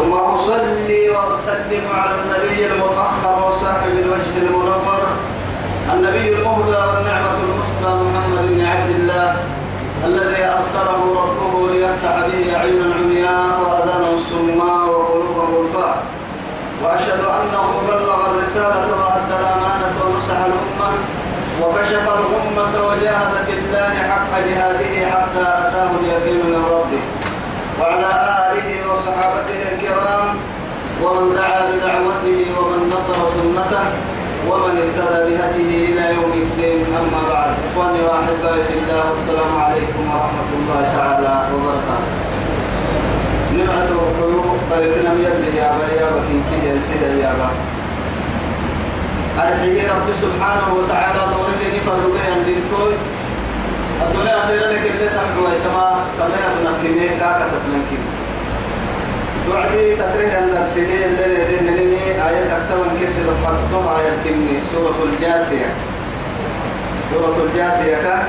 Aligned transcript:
ثم 0.00 0.12
أصلي 0.12 1.10
وأسلم 1.10 1.84
على 1.94 2.10
النبي 2.22 2.66
المطهر 2.66 3.48
وصاحب 3.48 3.90
الوجه 3.90 4.36
المنور 4.36 5.02
النبي 5.92 6.28
المهدى 6.32 6.76
والنعمة 6.88 7.36
المصطفى 7.44 8.04
محمد 8.04 8.48
بن 8.48 8.64
عبد 8.64 8.90
الله 8.90 9.36
الذي 10.04 10.44
أرسله 10.44 11.00
ربه 11.22 11.72
ليفتح 11.72 12.14
به 12.26 12.58
عيونا 12.58 12.94
عمياء 12.94 13.60
وأذانا 13.62 14.08
صماء 14.30 14.88
وقلوبا 14.88 15.42
غلفاء 15.52 15.96
وأشهد 16.84 17.20
أنه 17.20 17.66
بلغ 17.88 18.30
الرسالة 18.30 18.86
وأدى 19.00 19.36
الأمانة 19.40 19.94
ونصح 20.04 20.36
الأمة 20.50 20.90
وكشف 21.62 22.04
الأمة 22.18 22.86
وجاهد 22.88 23.34
في 23.46 23.52
الله 23.52 23.94
حق 24.10 24.32
جهاده 24.48 25.10
حتى 25.10 25.46
أتاه 25.68 25.90
اليقين 26.00 26.46
من 26.46 26.64
ربه. 26.72 27.02
وعلى 27.80 28.06
آله 28.06 28.59
وصحابته 29.10 29.60
الكرام 29.72 30.26
ومن 31.02 31.34
دعا 31.34 31.60
بدعوته 31.70 32.38
ومن 32.58 32.80
نصر 32.94 33.14
سنته 33.34 33.84
ومن 34.48 34.74
اهتدى 34.82 35.18
بهديه 35.28 35.84
إلى 35.90 36.14
يوم 36.14 36.32
الدين 36.32 36.80
أما 37.00 37.20
بعد. 37.32 37.50
إخواني 37.66 38.00
وأحبائي 38.06 38.62
في 38.68 38.74
الله 38.78 39.08
والسلام 39.08 39.52
عليكم 39.64 40.02
ورحمة 40.10 40.50
الله 40.58 40.82
تعالى 40.96 41.34
وبركاته. 41.54 42.12
نبعة 43.58 43.88
القلوب 43.98 44.58
بلدنا 44.70 45.12
يلي 45.12 45.56
يا 45.58 45.70
يا 46.00 46.08
با 46.12 46.20
كنكي 46.28 46.58
يا 46.68 46.78
سيدة 46.86 47.10
يا 47.24 47.32
با. 47.38 47.50
أرحيه 49.42 49.82
رب 49.92 50.08
سبحانه 50.22 50.68
وتعالى 50.78 51.20
دور 51.32 51.50
لي 51.60 51.66
نفرد 51.76 52.04
بين 52.14 52.38
دينتوي 52.46 52.94
الدنيا 54.02 54.38
خير 54.46 54.62
لك 54.72 54.84
اللي 54.92 55.08
تحكوا 55.16 55.50
كما 55.64 55.86
كما 56.18 56.36
يبنى 56.44 56.72
في 56.80 56.88
ميكا 56.98 57.28
كتتلنكين 57.38 58.02
توعدي 59.50 59.96
تكره 59.96 60.38
أن 60.38 60.48
اللي 61.24 61.40
يدين 61.42 61.66
لني 61.76 62.04
آية 62.28 62.56
أكثر 62.56 62.76
من 62.76 62.98
كسر 63.02 63.22
فتوها 63.42 64.00
آية 64.00 64.12
كني 64.24 64.58
سورة 64.72 64.94
الجاسية. 65.04 65.70
سورة 67.12 67.36
الجاثية 67.46 68.22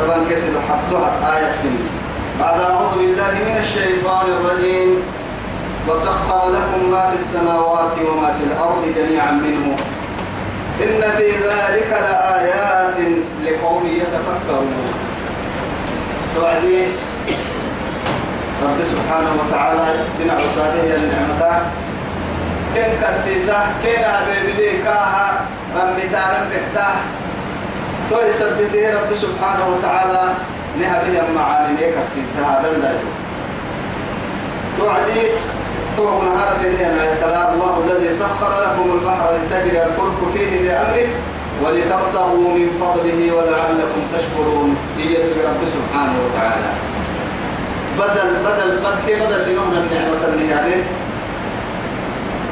طبعا 0.00 0.24
كسر 0.30 0.52
حطوها 0.68 1.36
آية 1.36 1.52
كني 1.62 1.84
بعد 2.40 2.60
أعوذ 2.60 2.98
بالله 2.98 3.30
من 3.30 3.56
الشيطان 3.58 4.26
الرجيم. 4.26 5.02
وسخر 5.88 6.50
لكم 6.50 6.90
ما 6.90 7.10
في 7.10 7.16
السماوات 7.16 7.92
وما 8.08 8.34
في 8.38 8.44
الأرض 8.44 8.82
جميعا 8.96 9.30
منه. 9.30 9.76
إن 10.82 11.16
في 11.16 11.28
ذلك 11.30 11.90
لآيات 11.90 12.94
لقوم 13.46 13.86
يتفكرون. 13.86 14.92
توعدي 16.36 16.86
رب 18.64 18.78
سبحانه 18.92 19.32
وتعالى 19.40 19.86
سمع 20.10 20.34
صالح 20.56 20.84
النعمة. 20.94 21.62
كن 22.74 22.90
كسيسة 23.02 23.58
كن 23.82 24.04
عبيبلي 24.04 24.70
كاها 24.84 25.40
رمتان 25.76 26.32
بحتاه 26.50 26.94
توي 28.10 28.32
سبته 28.32 28.94
رب 28.94 29.14
سبحانه 29.14 29.64
وتعالى 29.72 30.24
نهبه 30.80 31.22
معاني 31.36 31.92
كسيسة 31.96 32.40
هذا 32.40 32.70
الدجو 32.70 33.10
توعدي 34.78 35.22
طرق 35.96 36.22
نهارة 36.24 36.62
هنا 36.80 37.52
الله 37.52 37.84
الذي 37.86 38.12
سخر 38.12 38.52
لكم 38.62 38.86
البحر 38.92 39.26
لتجري 39.36 39.82
الفلك 39.82 40.20
فيه 40.34 40.50
بأمره 40.62 41.08
ولتبتغوا 41.62 42.54
من 42.58 42.68
فضله 42.80 43.20
ولعلكم 43.36 44.02
تشكرون 44.14 44.76
يسوع 44.98 45.44
رب 45.50 45.62
سبحانه 45.66 46.16
وتعالى. 46.24 46.91
بدل 47.98 48.28
بدل 48.46 48.70
بدل 48.76 49.16
بدل 49.20 49.52
لنهنا 49.52 49.78
النعمة 49.78 50.24
اللي 50.28 50.50
يعني. 50.50 50.82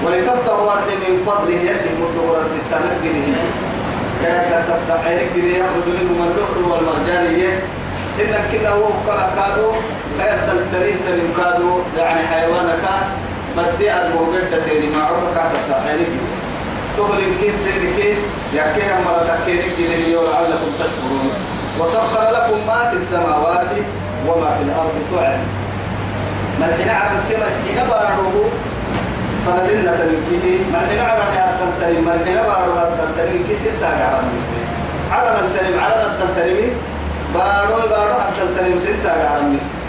ولتبتغوا 0.05 0.71
ورد 0.71 0.89
من 1.03 1.23
فضله 1.27 1.55
يدي 1.55 1.91
مدورا 2.01 2.45
ستة 2.45 2.81
جنيه 3.05 3.43
كانت 4.23 4.73
تستعير 4.73 5.29
جنيه 5.37 5.59
يخرج 5.59 5.87
منهم 5.87 6.29
اللؤلؤ 6.29 6.73
والمرجانية 6.73 7.59
إنك 8.21 8.45
كنا 8.53 8.69
هو 8.69 8.89
كادو 9.37 9.69
غير 10.19 10.39
تلتريه 10.47 10.95
تلم 11.09 11.33
كادو 11.37 11.79
يعني 11.99 12.27
حيوانك 12.27 12.85
بدي 13.57 13.93
الموجود 13.93 14.51
تاني 14.51 14.91
معروف 14.97 15.25
كاتا 15.35 15.59
ساحلي 15.69 16.07
تقول 16.97 17.19
إن 17.19 17.53
سيرك 17.55 18.17
يكيه 18.55 18.95
مرة 19.07 19.39
تكينك 19.45 19.77
لليوم 19.79 20.25
لعلكم 20.25 20.71
تشكرون. 20.79 21.31
وسخر 21.81 22.31
لكم 22.31 22.67
ما 22.67 22.91
في 22.91 22.97
السماوات 22.97 23.71
وما 24.27 24.51
في 24.57 24.63
الأرض 24.69 24.95
تعلم. 25.13 25.47
من 26.61 26.71
حين 26.79 26.89
علم 26.89 27.21
كما 27.31 27.47
حين 27.65 27.79
بارده 27.91 28.37
فنلنا 29.47 29.93
تنكيه 29.97 30.59
من 30.73 30.83
حين 30.89 31.01
علم 31.01 31.29
يا 31.37 31.57
تنتهي 31.61 31.99
من 32.07 32.23
حين 32.25 32.37
بارده 32.37 32.83
تنتهي 32.99 33.39
كسر 33.49 33.73
تاجع 33.81 34.09
على 35.13 35.29
من 35.37 36.13
تنتهي 36.21 36.69
بارو 37.35 37.89
بارو 37.91 38.15
حتى 38.21 38.41
تنتهي 38.41 38.79
سنتا 38.79 39.09
على 39.31 39.41
المسلم 39.41 39.81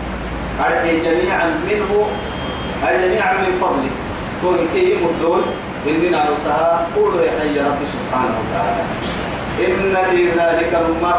على 0.63 0.75
جميعا 1.05 1.45
منه 1.45 2.07
أي 2.87 3.07
جميعا 3.07 3.33
من 3.33 3.57
فضله. 3.61 3.91
كون 4.41 4.57
كي 4.73 4.97
مدول 5.03 5.41
إننا 5.87 6.25
نسها 6.31 6.87
قولوا 6.95 7.21
يا 7.21 7.31
حي 7.39 7.59
رب 7.59 7.81
سبحانه 7.93 8.35
وتعالى. 8.41 8.83
إن 9.65 9.95
في 10.09 10.29
ذلك 10.29 10.73
ما 11.03 11.13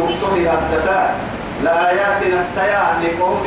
نقطه 0.00 0.34
الدفاع 0.36 1.14
لآيات 1.64 2.20
نستيا 2.36 2.84
لقوم 3.02 3.46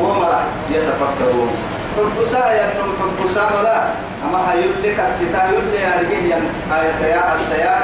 ومرا 0.00 0.40
يتفكرون. 0.70 1.52
حبسا 1.96 2.44
ينم 2.58 2.90
حبسا 3.00 3.44
ولا 3.54 3.78
أما 4.24 4.40
هيولي 4.50 4.90
كالستا 4.96 5.40
يولي 5.52 5.80
أرجيه 5.94 6.34
آية 6.78 7.00
يا 7.14 7.34
أستيا 7.34 7.76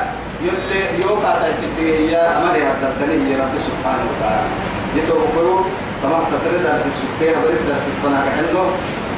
يولي 0.45 0.81
يوكا 1.03 1.33
تيسيتي 1.43 2.13
يا 2.13 2.23
أمري 2.39 2.63
هدتني 2.69 3.37
رب 3.41 3.55
سبحانه 3.67 4.05
وتعالى. 4.11 4.51
يتوقعوا 4.97 5.61
تمام 6.03 6.23
تتريد 6.33 6.63
درس 6.67 6.83
سكتين 6.99 7.35
بريد 7.43 7.63
درس 7.69 7.85
فنا 8.03 8.21
كحلو 8.27 8.65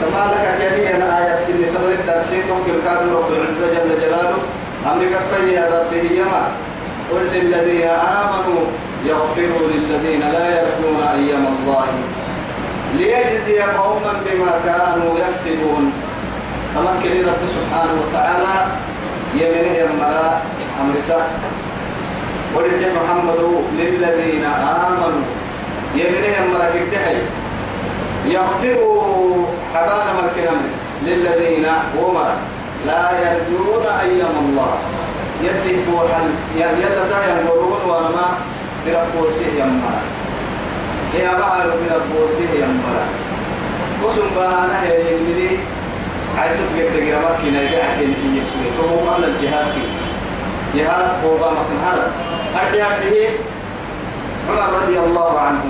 تمام 0.01 0.31
لك 0.31 0.45
كياني 0.59 0.97
أنا 0.97 1.19
آيات 1.19 1.39
اللي 1.49 1.67
تبريد 1.67 2.01
درسي 2.07 2.43
توكل 2.49 2.79
كادر 2.85 3.13
رب 3.17 3.31
العزة 3.33 3.67
جل 3.75 3.91
جلاله. 4.03 4.39
أمريكا 4.93 5.19
في 5.31 5.53
يا 5.55 5.65
ربه 5.75 6.05
يما 6.21 6.43
قل 7.11 7.25
للذين 7.33 7.89
آمنوا. 7.89 8.65
يغفروا 9.07 9.69
للذين 9.75 10.21
لا 10.21 10.47
يرجون 10.61 11.03
أيام 11.03 11.47
الله 11.47 11.87
ليجزي 12.99 13.61
قوما 13.61 14.13
بما 14.27 14.53
كانوا 14.65 15.19
يكسبون. 15.19 15.93
أمكن 16.79 17.11
رب 17.29 17.43
سبحانه 17.57 17.95
وتعالى 18.03 18.55
يمنه 19.35 19.79
يمرأ 19.79 20.43
أمر 20.81 20.95
سهل 21.03 21.33
ولد 22.55 22.83
محمد 22.97 23.41
للذين 23.79 24.45
آمنوا. 24.87 25.25
يمنه 25.95 26.31
يمرأ 26.39 26.71
كتحي. 26.75 27.17
يغفروا 28.27 29.47
حبان 29.75 30.07
ملك 30.17 30.49
أمرس 30.49 30.79
للذين 31.03 31.67
ومر 31.99 32.33
لا 32.87 33.11
يرجون 33.21 33.85
أيام 34.01 34.35
الله. 34.45 34.75
يدي 35.43 35.83
فوحا 35.83 36.23
يعني 36.59 36.79
يلا 36.83 37.05
سايا 37.11 37.41
ينظرون 37.41 37.81
وما 37.89 38.29
بربوسه 38.87 39.47
يمرا 39.59 40.01
يا 41.15 41.33
بعض 41.41 41.67
من 41.67 41.91
البوسه 41.99 42.51
يمرا 42.55 43.05
وسم 44.05 44.29
بانا 44.37 44.83
هي 44.83 45.01
يمري 45.13 45.59
عايزك 46.39 46.71
يبدأ 46.79 47.05
جرامك 47.05 47.37
كنا 47.43 47.63
يجعل 47.63 47.97
في 47.97 48.29
يسوع 48.39 48.67
فهو 48.79 49.11
قبل 49.11 49.25
الجهاد 49.25 49.67
فيه 49.67 49.93
جهاد 50.75 51.25
هو 51.25 51.37
بامك 51.37 51.69
هذا 51.87 52.11
أرجع 52.55 52.89
عمر 52.89 53.29
رضي 54.83 54.99
الله 54.99 55.41
عنه 55.41 55.65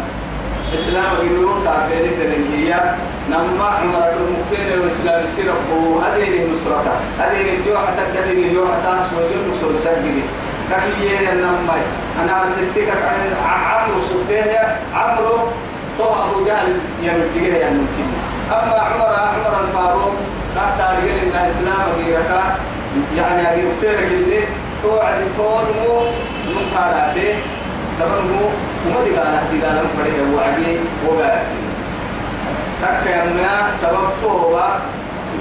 إسلام 0.75 1.05
يقولون 1.23 1.65
تعبير 1.65 2.11
تنهية 2.20 2.97
نما 3.31 3.65
عمر 3.65 4.08
المكين 4.08 4.81
والإسلام 4.81 5.25
يصير 5.25 5.44
هو 5.73 5.99
هذه 5.99 6.44
النصرة 6.44 7.00
هذه 7.19 7.56
الجوع 7.56 7.87
حتى 7.87 8.19
هذه 8.19 8.67
حتى 8.67 9.05
سوى 9.11 9.25
النصر 9.44 9.85
سجدي 9.85 10.23
كفيه 10.70 11.32
النما 11.32 11.82
أنا 12.20 12.32
على 12.32 12.50
ستك 12.53 12.88
عمرو 13.47 14.03
سبتيه 14.09 14.76
عمرو 14.94 15.38
تو 15.99 16.05
أبو 16.05 16.44
جهل 16.44 16.73
يعني 17.05 17.19
يمدقيه 17.23 17.55
يعني 17.56 17.75
ممكن. 17.75 18.06
أما 18.50 18.79
عمر 18.81 19.14
عمر 19.19 19.64
الفاروق 19.64 20.14
لا 20.56 20.62
تاريخ 20.79 21.12
إن 21.23 21.47
إسلام 21.47 21.82
غيرك 21.99 22.31
يعني 23.17 23.53
أجيب 23.53 23.69
تيرك 23.81 24.09
اللي 24.12 24.41
تو 24.82 24.99
عدي 24.99 25.25
تون 25.37 25.64
مو 25.81 26.00
نقارع 26.53 27.12
به 27.14 27.35
تمام 28.00 28.25
مو 28.26 28.49
مو 28.91 29.05
دي 29.05 29.17
قال 29.17 29.38
دي 29.50 29.67
قال 29.67 29.76
مفرد 29.85 30.35
هو 30.35 30.41
عدي 30.41 30.76
وبعد 31.08 31.43
تكلمنا 32.82 33.75
سبب 33.75 34.08
تو 34.23 34.58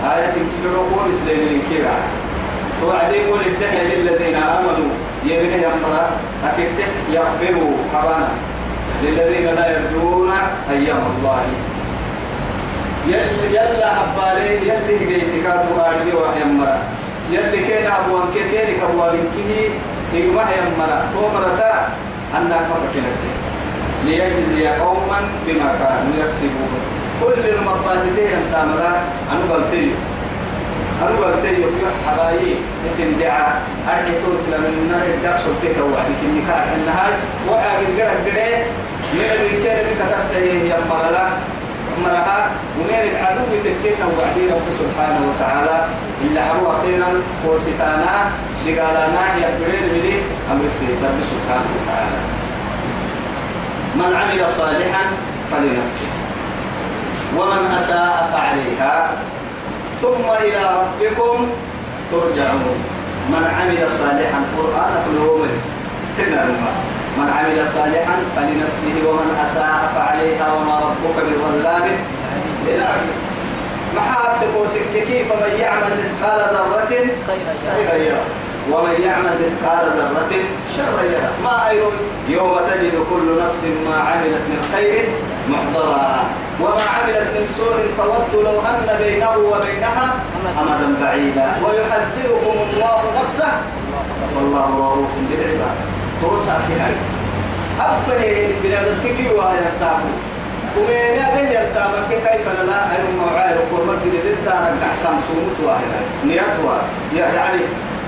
آية 0.03 0.31
كبيرة 0.31 0.77
هو 0.77 1.09
بسليم 1.09 1.39
الكبيرة 1.61 1.95
وعدي 2.85 3.15
يقول 3.15 3.39
الدنيا 3.39 3.83
للذين 3.95 4.35
آمنوا. 4.35 4.89
يمين 5.25 5.53
يمرا 5.65 6.05
أكيد 6.47 6.69
يغفروا 7.11 7.73
حبانا. 7.93 8.29
للذين 9.03 9.45
لا 9.55 9.65
يرجون 9.71 10.31
أيام 10.71 11.03
الله. 11.11 11.41
يلا 13.07 13.45
يلا 13.51 13.89
حبالي 13.97 14.49
يلي 14.69 15.05
بيتك 15.09 15.45
أبو 15.45 15.73
أرجي 15.81 16.13
وحيمرا 16.17 16.77
يلي 17.31 17.59
كان 17.67 17.91
أبوان 17.91 18.25
كيني 18.33 18.73
كبوان 18.81 19.15
كيه 19.35 19.69
إيوه 20.13 20.45
يمرا 20.57 20.97
تومرتا 21.13 21.73
أنا 22.37 22.57
كفكنا 22.69 23.11
ليجزي 24.05 24.67
قوما 24.67 25.19
بما 25.47 25.69
كانوا 25.79 26.13
يكسبون. 26.21 26.81
كل 27.21 27.41
المباسطين 27.49 28.29
ينتاملا 28.35 28.91
أنا 29.31 29.53
قلتلي 29.53 29.91
أنا 31.01 31.25
قلتلي 31.25 31.65
حبايي 32.07 32.55
اسم 32.87 33.19
دعاء 33.19 33.61
أرجي 33.89 34.13
ترسل 34.25 34.53
من 34.61 34.73
النار 34.81 35.05
الدق 35.15 35.37
سلطيك 35.37 35.77
وعدي 35.77 36.13
كني 36.21 36.41
كان 36.47 36.67
النهار 36.77 37.13
وعاقل 37.49 37.85
قرق 37.97 38.17
قرق 38.25 38.65
من 39.13 39.25
الرجال 39.35 39.85
بكتبت 39.85 40.35
هي 40.35 40.73
مرلا 40.89 41.27
مرها 42.03 42.51
ومن 42.79 42.89
العدو 42.89 43.43
تكينا 43.63 44.05
وعدي 44.05 44.43
رب 44.53 44.67
سبحانه 44.81 45.21
وتعالى 45.29 45.85
إلا 46.23 46.43
هو 46.53 46.65
خيرا 46.81 47.11
وستانا 47.45 48.17
لقالانا 48.65 49.23
يقبلين 49.41 49.85
بلي 49.93 50.15
أمر 50.51 50.63
رب 51.07 51.19
سبحانه 51.31 51.69
وتعالى 51.75 52.19
من 53.95 54.15
عمل 54.15 54.41
صالحا 54.57 55.03
فلنفسه 55.51 56.07
ومن 57.37 57.77
أساء 57.79 58.29
فعليها 58.33 59.11
ثم 60.01 60.25
إلى 60.45 60.61
ربكم 60.81 61.49
ترجعون. 62.11 62.77
من 63.29 63.43
عمل 63.57 63.79
صالحا 63.99 64.41
قرآن 64.57 64.93
كله 65.05 65.47
كنا 66.17 66.45
من 67.17 67.27
عمل 67.37 67.67
صالحا 67.75 68.15
فلنفسه 68.35 68.95
ومن 69.09 69.29
أساء 69.45 69.91
فعليها 69.95 70.53
وما 70.53 70.75
ربك 70.79 71.17
بظلام. 71.25 71.85
للعبد 72.67 73.09
محاتك 73.95 74.47
كيف 74.93 75.33
من 75.33 75.59
يعمل 75.59 75.91
مثقال 76.01 76.39
ذرة؟ 76.55 76.93
خيرا 77.27 77.95
يره 77.95 78.25
ومن 78.71 79.01
يعمل 79.01 79.33
مثقال 79.43 79.85
ذرة؟ 79.97 80.33
شرا 80.77 81.01
يره 81.13 81.31
ما 81.43 81.69
أيرون 81.69 81.93
يوم 82.29 82.59
تجد 82.69 82.95
كل 83.09 83.27
نفس 83.43 83.59
ما 83.87 83.95
عملت 83.95 84.43
من 84.51 84.59
خير 84.73 85.05
محضرا. 85.49 86.25
وما 86.61 86.83
عملت 86.95 87.27
من 87.35 87.45
سوء 87.57 87.77
تود 87.97 88.43
لو 88.43 88.61
أن 88.61 88.97
بينه 89.03 89.29
وبينها 89.51 90.07
أمدا 90.59 90.87
بعيدا. 91.01 91.47
ويحذركم 91.63 92.55
الله 92.67 93.01
نفسه. 93.21 93.51
والله 94.35 94.67
رؤوف 94.77 95.11
بالعباد. 95.29 95.75
توسع 96.21 96.53
في 96.67 96.73
هاي 96.81 96.93
أبه 97.79 98.53
بلاد 98.63 98.87
التكي 98.87 99.27
وهي 99.35 99.69
ساكو 99.79 100.11
ومن 100.77 101.17
به 101.35 101.49
يلتامك 101.49 102.09
كيف 102.09 102.45
لا 102.69 102.79
أير 102.91 103.05
موعير 103.19 103.57
وقرمت 103.71 104.01
جديد 104.05 104.37
دارك 104.45 104.73
أحكام 104.89 105.17
سومت 105.27 105.57
واحدة. 105.67 105.99
نياتها 106.25 106.81
يعني 107.17 107.61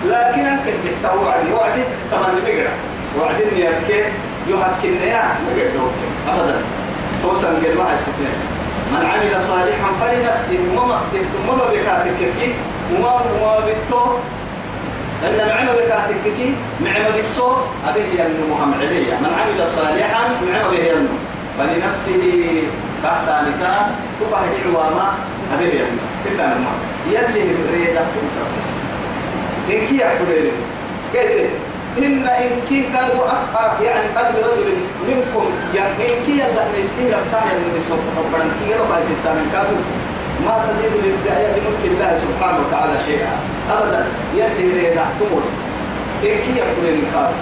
لكن 0.05 0.45
أنك 0.45 0.65
تحتوى 0.83 1.25
وعدي. 1.25 1.53
وعدي 1.53 1.83
طبعا 2.11 2.29
بتقرأ. 2.35 2.73
وعدي 3.19 3.43
نياتك 3.55 4.11
يهكنا 4.47 5.05
يا 5.05 5.23
أبدا. 6.27 6.61
توصل 7.23 7.47
قل 7.47 7.77
ما 7.77 7.93
الستين 7.93 8.35
من 8.91 9.05
عمل 9.05 9.41
صالحا 9.47 9.89
فلنفسه 10.01 10.59
وما 10.77 11.01
وما 11.49 11.65
بكاتك 11.73 12.17
كي 12.39 12.53
وما 12.95 13.11
وما 13.41 13.59
بتو. 13.67 14.03
إن 15.23 15.37
معنا 15.49 15.71
بكاتك 15.71 16.23
كي 16.37 16.53
معنا 16.85 17.09
بتو 17.09 17.51
أبيه 17.89 18.21
ينمو 18.21 18.55
هم 18.55 18.73
عليا. 18.79 19.15
من 19.23 19.31
عمل 19.39 19.67
صالحا 19.75 20.21
معنا 20.51 20.67
به 20.67 20.77
ينمو 20.77 21.17
فلنفسه 21.57 22.23
تحت 23.03 23.25
نكاح 23.47 23.87
تبع 24.19 24.39
العوامة 24.65 25.07
أبيه 25.53 25.73
ينمو 25.79 26.03
كده 26.25 26.45
نما 26.45 26.71
يلي 27.11 27.43
بريدة 27.67 28.01
إن 29.69 29.87
كي 29.87 29.97
يعفرين 29.97 30.51
كده 31.13 31.49
إن 31.97 32.27
إن 32.27 32.61
كي 32.69 32.83
كادوا 32.93 33.25
أقع 33.27 33.81
يعني 33.81 34.07
قلب 34.17 34.35
رجل 34.35 34.77
منكم 35.07 35.45
يعني 35.75 35.93
إن 35.93 36.25
كي 36.25 36.31
يلا 36.31 36.63
يصير 36.81 37.19
أفتح 37.19 37.43
من 37.45 37.81
يسوق 37.81 37.99
ربنا 38.17 38.43
كي 38.59 38.71
يلا 38.71 38.83
قاعد 38.89 39.03
ستان 39.03 39.37
كادوا 39.53 39.81
ما 40.45 40.65
تزيد 40.65 40.91
للبداية 41.03 41.47
لملك 41.47 41.83
الله 41.85 42.19
سبحانه 42.25 42.59
وتعالى 42.67 42.93
شيئا 43.05 43.33
أبدا 43.71 44.05
يهدي 44.37 44.73
ريدا 44.73 45.05
تموسس 45.19 45.71
إن 46.23 46.35
كي 46.43 46.53
يقولين 46.59 47.03
كادوا 47.13 47.41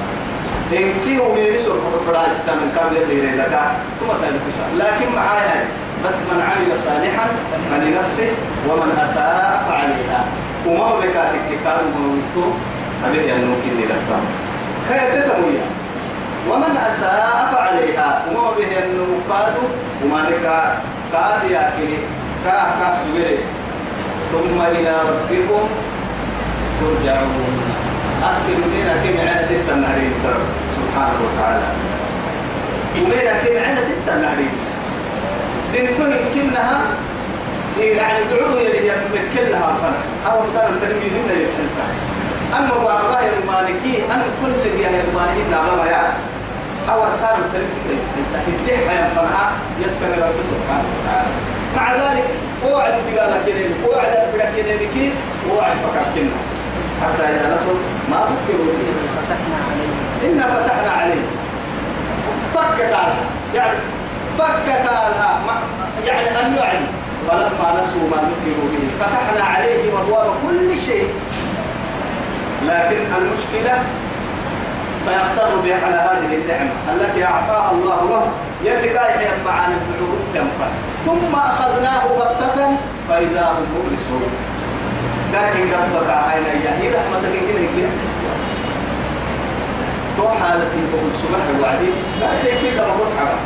إن 0.73 0.91
كي 1.05 1.19
هو 1.19 1.37
يسوق 1.37 1.75
ربنا 1.95 2.23
ستان 2.33 2.59
كادوا 2.75 2.97
يهدي 2.97 3.21
ريدا 3.21 3.61
ثم 3.99 4.07
تلك 4.07 4.41
لكن 4.77 5.15
معايا 5.15 5.65
بس 6.05 6.15
من 6.15 6.41
عمل 6.41 6.77
صالحا 6.77 7.27
فلنفسه 7.71 8.29
ومن 8.69 8.99
أساء 9.03 9.63
فعليها 9.69 10.25
وما 10.67 10.95
بكاتك 10.99 11.47
كانوا 11.63 11.91
موتوا 11.99 12.51
أبيه 13.05 13.21
ينوكي 13.21 13.69
لي 13.77 13.83
لفتام 13.85 14.23
ومن 16.49 16.77
أساء 16.87 17.49
فعليها. 17.53 18.21
وما 18.27 18.51
به 18.51 18.71
النوكاد 18.85 19.55
وما 20.03 20.21
نكا 20.21 20.77
كاد 21.11 21.51
ياكلي 21.51 21.97
كا 22.45 22.57
كا 22.79 22.87
سويري. 23.03 23.37
ثم 24.31 24.61
إلى 24.61 24.93
ربكم 25.09 25.67
ترجعون. 26.79 27.55
أكل 28.23 28.57
منا 28.71 28.93
كم 29.03 29.15
عنا 29.29 29.43
ستة 29.45 29.75
نهرين 29.75 30.13
سبحانه 30.75 31.19
وتعالى. 31.25 31.67
ومنا 32.97 33.33
كم 33.43 33.55
عنا 33.65 33.81
ستة 33.81 34.13
نهرين 34.21 34.55
دنتهم 35.73 36.13
كنها 36.33 36.81
يعني 37.79 38.23
دعوه 38.31 38.61
يلي 38.61 38.87
يمكنها 38.87 39.67
فنا 39.81 40.31
أول 40.31 40.47
سنة 40.47 40.71
تنمي 40.81 41.09
أما 42.57 42.75
بابا 42.83 43.19
المالكي 43.37 44.05
أنا 44.13 44.23
كل 44.41 44.69
هي 44.79 44.87
المالكي 44.87 45.43
نعم 45.51 45.87
يا 45.87 46.13
أول 46.93 47.07
سنة 47.19 47.43
تنمي 47.53 47.97
تديه 48.45 48.89
حياة 48.89 49.09
فنا 49.15 49.51
يسكن 49.79 50.11
رب 50.21 50.37
سبحانه 50.51 50.87
وتعالى. 50.99 51.29
مع 51.75 51.93
ذلك 51.93 52.29
وعد 52.65 52.93
تقال 53.07 53.31
كنين 53.45 53.71
وعد 53.87 54.13
بلا 54.33 54.45
كنين 54.45 55.11
وعد 55.55 55.71
فكر 55.83 56.05
كنا 56.15 56.31
حتى 57.01 57.23
إذا 57.23 57.55
نصر 57.55 57.73
ما 58.11 58.17
فكروا 58.25 58.65
به 58.65 58.91
إنا 60.29 60.43
فتحنا 60.47 60.91
عليه 60.91 61.21
فك 62.55 62.81
قالها 62.81 63.23
يعني 63.55 63.77
فك 64.39 64.69
قالها 64.89 65.39
يعني 66.05 66.29
أن 66.29 66.55
يعني 66.55 66.85
فلما 67.27 67.81
نسوا 67.81 68.09
ما 68.11 68.17
ذكروا 68.17 68.67
به 68.71 68.87
فتحنا 68.99 69.43
عليهم 69.45 69.97
أبواب 70.05 70.25
كل 70.47 70.77
شيء. 70.77 71.07
لكن 72.67 73.01
المشكلة 73.17 73.83
فيقتر 75.05 75.55
بها 75.63 75.85
على 75.85 75.95
هذه 75.95 76.35
النعمة 76.35 76.71
التي 76.93 77.25
أعطاها 77.25 77.71
الله 77.71 78.09
له 78.09 78.31
يبقى 78.63 79.11
يحيى 79.15 79.29
معاني 79.45 79.73
الدعوة 79.73 80.17
تنفع 80.33 80.69
ثم 81.05 81.35
أخذناه 81.35 82.07
بغتة 82.07 82.77
فإذا 83.09 83.45
هم 83.45 83.65
مبلسون. 83.75 84.31
لكن 85.33 85.73
قبضك 85.73 86.09
عين 86.09 86.43
هي 86.45 86.89
رحمتك 86.89 87.35
إليك. 87.49 87.69
كده 87.77 87.89
تو 90.17 90.27
حالة 90.29 90.69
بقول 90.93 91.11
سبح 91.13 91.43
وعدي 91.61 91.91
لا 92.21 92.27
تكفي 92.43 92.71
لما 92.75 92.93
متعبة 93.01 93.37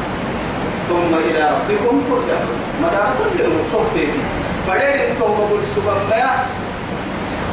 ثم 0.89 1.29
إلى 1.29 1.49
ربكم 1.49 2.01
ترجعون. 2.09 2.59
مدى 2.83 3.03
كل 3.17 3.41
المتوتيتي 3.45 4.19
فدين 4.67 5.09
انتو 5.11 5.25
بقول 5.25 5.63
سبح 5.63 5.93
ما 6.09 6.45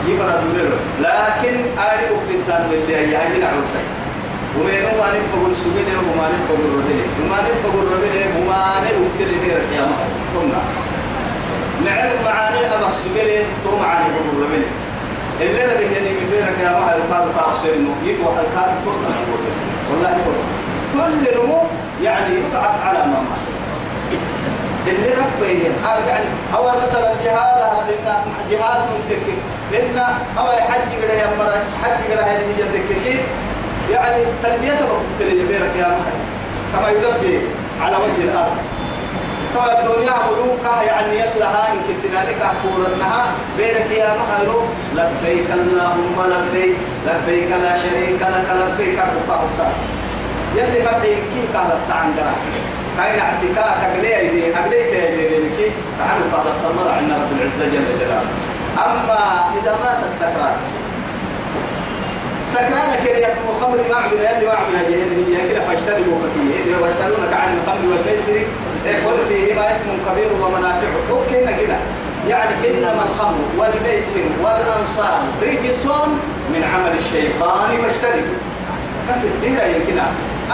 يفرد 0.09 0.42
له 0.56 0.71
لكن 1.00 1.54
أريد 1.87 2.11
أبتدان 2.18 2.62
بالله 2.71 2.99
يا 3.14 3.28
جنا 3.30 3.47
عرسي 3.47 3.82
ومن 4.59 4.78
هو 4.90 5.00
أنا 5.09 5.18
بقول 5.32 5.52
سبح 5.62 5.82
له 5.88 5.99
وما 6.11 6.25
أنا 6.28 6.38
بقول 6.49 6.64
ربي 6.78 7.00
وما 7.23 7.37
أنا 7.40 7.49
بقول 7.64 7.85
ربي 7.92 8.09
له 8.18 8.28
وما 8.40 8.56
أنا 8.78 8.88
أبتدي 8.90 9.37
له 9.49 9.76
يا 9.76 9.80
ما. 9.80 9.97
ثم 10.35 10.50
نعرف 11.85 12.25
معاني 12.25 12.59
أبغى 12.75 12.92
سبح 13.04 13.23
له 13.25 13.44
ثم 13.64 13.75
معاني 13.82 14.09
بقول 14.14 14.42
ربي 14.44 14.62
اللي 15.40 15.64
ربي 15.64 15.85
يعني 15.94 16.11
من 16.18 16.26
بينك 16.32 16.59
يا 16.64 16.71
ما 16.73 16.87
هذا 16.87 17.32
تعصي 17.37 17.68
إنه 17.76 17.92
يبغى 18.04 18.32
الكار 18.44 18.68
تطلع 18.85 19.16
والله 19.90 20.11
يقول 20.11 20.35
كل 20.94 21.42
نمو 21.44 21.61
يعني 22.02 22.35
يبعث 22.35 22.75
على 22.87 22.99
ما 22.99 23.21
مات. 23.30 23.62
اللي 24.86 25.08
ربي 25.08 25.62
يعني. 26.08 26.24
هو 26.54 26.72
مثلا 26.82 27.14
جهاد 27.24 27.62
جهاد 28.50 28.80
منتك 28.90 29.22
إن 29.74 29.98
أو 30.38 30.46
حج 30.46 31.02
كده 31.02 31.14
يا 31.14 31.26
مرة 31.38 31.62
حج 31.82 32.08
كده 32.08 32.22
هذه 32.22 32.44
هي 32.58 32.62
ذكرك 32.62 33.20
يعني 33.90 34.24
تنبيه 34.42 34.72
بقول 34.72 35.36
لي 35.36 35.44
بيرك 35.46 35.70
يا 35.78 35.86
محمد 35.86 36.22
كما 36.72 36.88
يلبي 36.88 37.40
على 37.80 37.96
وجه 37.96 38.24
الأرض. 38.24 38.56
كما 39.54 39.80
الدنيا 39.80 40.12
ملوكة 40.30 40.82
يعني 40.82 41.16
يلا 41.16 41.46
هاي 41.46 41.76
كنتنا 41.88 42.18
لك 42.18 42.36
أقولنها 42.42 43.24
بينك 43.58 43.90
يا 43.90 44.14
محمد 44.16 44.48
لبيك 44.94 45.46
اللهم 45.50 46.16
لبيك 46.32 46.76
لبيك 47.06 47.50
لا 47.50 47.76
شريك 47.78 48.22
لك 48.22 48.46
لبيك 48.54 48.98
حتى 49.00 49.68
يلي 50.56 50.82
فتحي 50.82 51.14
كيف 51.14 51.56
قالت 51.56 51.90
عن 51.90 52.14
كاين 52.96 53.20
عسكا 53.20 53.66
كقلي 53.82 54.16
أيدي 54.18 54.56
أقلي 54.56 54.82
كأيدي 54.90 55.25
لكي 55.26 55.70
تعالوا 55.99 56.26
بعد 56.32 56.46
التمر 56.46 56.88
عنا 56.88 57.14
رب 57.14 57.32
العزة 57.37 57.72
جل 57.72 57.99
جلاله. 58.00 58.30
أما 58.78 59.20
إذا 59.62 59.72
مات 59.84 60.04
السكران. 60.04 60.56
سكران 62.52 62.90
كده 63.04 63.18
يكون 63.18 63.54
خمر 63.61 63.76
ما 63.90 63.96
عمل 63.96 64.12
يلي 64.12 64.46
ما 64.46 64.52
عمل 64.52 64.76
هي 64.76 65.49
كده 65.50 65.61
فاجتنبوا 65.61 66.18
كثير 66.25 66.82
ويسألونك 66.82 67.32
عن 67.32 67.58
الخمر 67.58 67.84
والميسر 67.90 68.46
قل 69.06 69.18
فيهما 69.28 69.66
اسم 69.70 69.88
كبير 70.11 70.32
ومنافع. 70.42 70.88
أوكي 71.11 71.64
كده. 71.64 71.76
يعني 72.28 72.50
إنما 72.68 73.02
الخمر 73.11 73.44
والميسر 73.58 74.25
والأنصار 74.42 75.22
رجس 75.42 75.87
من 76.52 76.64
عمل 76.75 76.99
الشيطان 76.99 77.68
فاجتنبوا 77.82 78.38
كانت 79.09 79.25
الديرة 79.25 79.64
يمكن 79.64 79.99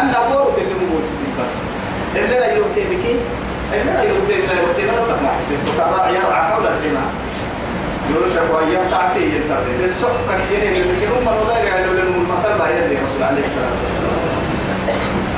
أن 0.00 0.14
أقول 0.14 0.52
في 0.55 0.73
الموسى 0.73 1.12
بس 1.40 1.49
اللي 2.17 2.38
لا 2.38 2.52
يؤتي 2.55 2.81
بك 2.81 3.05
اللي 3.73 3.93
لا 3.93 4.02
يؤتي 4.02 4.33
لا 4.33 4.55
يؤتي 4.62 4.83
لا 4.83 4.93
يؤتي 4.93 5.23
ما 5.25 5.31
حسيت 5.38 5.59
فكرة 5.67 6.11
يرعى 6.11 6.43
حول 6.43 6.67
الحمى 6.67 7.05
يرشق 8.14 8.55
وأيام 8.55 8.90
تعطي 8.90 9.21
ينتظر 9.23 9.85
السوق 9.85 10.11
كثيرين 10.28 10.73
اللي 10.73 11.07
هم 11.07 11.25
نضير 11.25 11.64
يعني 11.64 11.85
المثل 11.85 12.52
ما 12.59 12.67
يدري 12.71 12.95
رسول 13.05 13.23
عليه 13.23 13.40
الصلاة 13.40 13.73
والسلام 13.83 14.19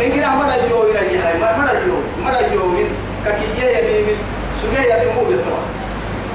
إن 0.05 0.11
كنا 0.13 0.35
مرة 0.37 0.69
جو 0.71 0.83
إلى 0.83 1.01
جهة 1.13 1.39
مرة 1.39 1.73
جو 1.87 1.97
مرة 2.25 2.49
جو 2.55 2.67
من 2.67 2.87
ككية 3.27 4.03
من 4.07 4.17
سجية 4.63 4.95
يموت 4.95 5.29
الطوى 5.31 5.63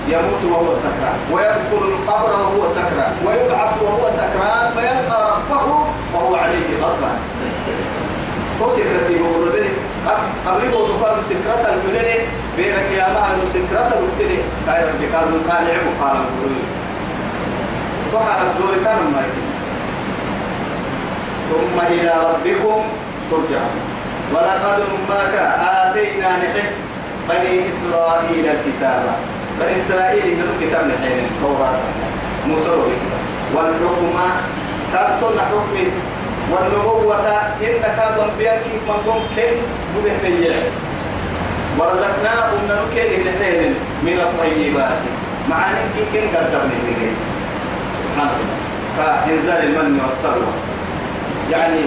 يموت 0.09 0.43
وهو 0.51 0.75
سكران. 0.75 1.17
ويدخل 1.31 1.81
القبر 1.93 2.31
وهو 2.41 2.67
سكران. 2.67 3.13
ويبعث 3.25 3.81
وهو 3.81 4.09
سكران 4.09 4.65
فيلقى 4.75 5.19
ربه 5.31 5.65
وهو 6.13 6.35
عليه 6.35 6.67
غضبان. 6.81 7.19
تو 8.59 8.69
سكرتي 8.71 9.15
بقول 9.19 9.49
بني 9.49 9.71
قبل 10.45 10.69
بقول 10.71 11.03
قالوا 11.03 11.23
سكرت 11.23 11.63
الفلاني 11.73 12.17
بيرك 12.57 12.87
يا 12.97 13.07
ما 13.13 13.45
سكرت 13.45 13.91
الفلاني 13.99 14.39
قال 14.67 14.87
ربي 14.87 15.05
قالوا 15.15 15.39
كان 15.47 15.67
يعبو 15.67 15.91
قال 16.01 16.17
فقط 18.13 18.39
الدور 18.41 18.73
كان 18.85 18.97
ما 19.13 19.23
ثم 21.49 21.77
إلى 21.93 22.13
ربكم 22.29 22.81
ترجعون. 23.31 23.81
ولقد 24.33 24.79
أمك 24.95 25.35
آتينا 25.59 26.29
نحن 26.37 26.67
بني 27.29 27.69
إسرائيل 27.69 28.45
الكتاب. 28.45 29.03
بني 29.59 29.77
إسرائيل 29.77 30.35
من 30.35 30.47
الكتاب 30.51 30.87
نحن 30.87 31.25
التوراة 31.25 31.79
موسى 32.47 32.69
والحكم 33.55 34.15
تبطل 34.93 35.39
حكم 35.39 35.75
والنبوة 36.51 37.27
إن 37.61 37.81
كادوا 37.97 38.27
بيك 38.37 38.65
من 38.87 38.97
ممكن 39.07 39.53
بده 39.95 40.13
بيع 40.23 40.55
ورزقناهم 41.79 42.59
نركيه 42.69 43.17
نحن 43.17 43.73
من 44.03 44.19
الطيبات. 44.19 45.01
مع 45.49 45.57
أن 45.69 46.05
كن 46.13 46.37
قدر 46.37 46.63
من 46.65 47.15
سبحان 48.03 48.29
الله 48.29 48.55
فإنزال 48.97 49.63
المن 49.63 49.99
والسلوى. 50.03 50.53
يعني 51.51 51.81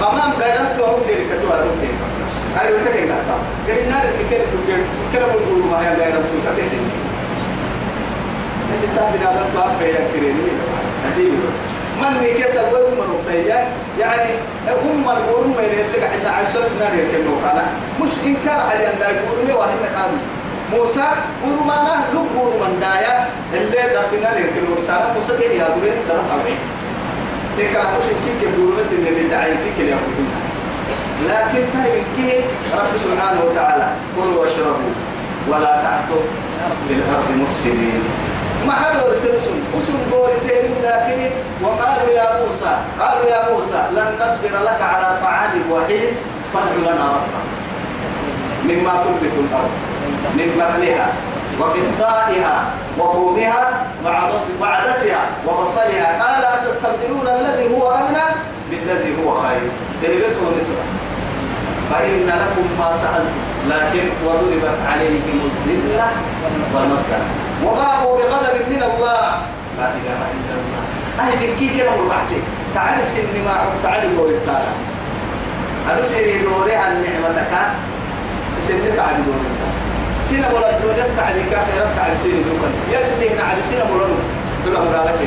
غمام 0.00 0.32
قيرت 0.32 0.80
وهم 0.80 1.00
لهم 1.56 1.76
كيري 1.80 1.94
هاي 2.56 2.72
ولا 2.72 2.90
كيري 2.92 3.06
كتا 3.06 3.36
كيري 3.66 3.88
نار 3.90 4.04
كيري 4.30 4.42
تبير 4.52 4.78
كيري 5.12 5.24
بقول 5.24 5.62
ما 5.70 5.78
هي 5.82 6.02
قيرت 6.02 6.22
كتسين 6.58 6.80
أنت 8.72 8.96
تعرف 8.96 9.22
هذا 9.22 9.46
الباب 9.48 9.78
بيا 9.80 10.00
كيري 10.14 10.34
أكيد 11.12 11.32
بس. 11.46 11.54
من 12.02 12.16
هيك 12.22 12.48
سوى 12.50 12.80
من 12.90 13.06
ربيا 13.14 13.68
يعني 14.00 14.30
هم 14.84 15.04
الغرم 15.04 15.50
من 15.50 15.64
اللي 15.64 15.98
قاعد 16.06 16.24
عشان 16.46 16.60
نار 16.80 16.94
يركنوا 16.94 17.36
كنا 17.42 17.64
مش 18.02 18.10
إنكار 18.26 18.60
على 18.70 18.86
أن 18.86 19.00
الغرم 19.10 19.56
وهم 19.58 19.78
كانوا 19.94 20.18
موسى 20.72 21.04
غرمانا 21.44 22.04
لو 22.14 22.22
غرمان 22.40 22.80
دايا 22.80 23.28
اللي 23.54 23.94
دفنا 23.94 24.38
يركنوا 24.38 24.76
رسالة 24.78 25.14
موسى 25.14 25.32
كيري 25.42 25.56
يا 25.58 25.68
درس 26.08 26.30
عليه 26.32 26.58
تلك 27.58 27.70
العقوش 27.76 28.04
كيف 28.40 28.42
يقولون 28.52 28.76
بس 28.80 28.92
إن 28.92 29.06
اللي 29.06 29.28
دعي 29.28 29.50
فيك 29.50 29.76
اللي 29.78 29.90
يقولون 29.90 30.28
لكن 31.26 31.62
فهم 31.74 32.02
كيف 32.16 32.44
رب 32.74 32.96
سبحانه 32.96 33.40
وتعالى. 33.50 33.88
كلوا 34.16 34.42
واشربوا 34.42 34.94
ولا 35.48 35.82
تعثوا 35.82 36.24
في 36.88 36.94
الأرض 36.94 37.28
مفسدين. 37.42 38.02
ما 38.66 38.72
حدا 38.72 39.02
ترسم 39.24 39.56
أسم 39.78 39.98
دور 40.10 40.30
لكن 40.82 41.30
وقالوا 41.62 42.10
يا 42.14 42.46
موسى 42.46 42.76
قالوا 43.00 43.26
يا 43.30 43.52
موسى 43.52 43.82
لن 43.92 44.08
نصبر 44.22 44.62
لك 44.64 44.80
على 44.82 45.18
طعام 45.22 45.50
وحيد 45.72 46.08
فادع 46.54 46.92
لنا 46.92 47.06
ربك. 47.14 47.44
مما 48.64 48.92
تنبت 49.04 49.34
الأرض 49.38 49.70
من 50.34 50.48
بقلها 50.58 51.08
وقطائها 51.60 52.64
وفومها 52.98 53.86
وعدسها 54.60 55.22
وبصلها. 55.46 56.22
قال 56.22 56.44
أتستبدلون 56.44 57.26
الذي 57.28 57.74
هو 57.74 57.90
أغنى 57.90 58.26
بالذي 58.70 59.24
هو 59.24 59.40
خير. 59.40 59.70
درجته 60.02 60.56
نسبة 60.56 60.82
فإن 61.90 62.26
لكم 62.26 62.66
ما 62.78 62.90
سألتم 63.02 63.38
لكن 63.70 64.04
وضربت 64.24 64.78
عليهم 64.90 65.38
الذلة 65.50 66.08
والمسكنة. 66.74 67.28
وباءوا 67.64 68.16
بغضب 68.18 68.56
من 68.70 68.82
الله. 68.82 69.24
لا 69.78 69.88
إله 69.98 70.18
إلا 70.36 70.52
الله. 70.58 70.82
أهل 71.20 71.52
بكي 71.52 71.68
كده 71.78 71.90
مرحتي 71.90 72.40
تعال 72.74 72.98
سن 73.06 73.44
ما 73.44 73.54
تعال 73.82 74.16
دور 74.16 74.28
التالي. 74.28 74.72
هذا 75.88 76.02
سيري 76.04 76.38
دوري 76.38 76.74
عن 76.74 76.92
نعمتك. 77.02 77.52
سن 78.60 78.96
تعال 78.96 79.16
دور 79.26 79.40
التالي. 79.50 79.78
سنة 80.28 80.48
ولا 80.54 80.76
الدنيا 80.76 81.06
تعليك 81.16 81.50
خيرا 81.50 81.86
تعب 81.96 82.16
سنة 82.22 82.42
دوكا 82.46 82.68
يلي 82.92 83.34
هنا 83.34 83.42
على 83.42 83.62
سنة 83.62 83.84
ولا 83.92 84.06
نو 84.06 84.18
دول 84.64 84.76
أبو 84.76 84.88
قالك 84.96 85.18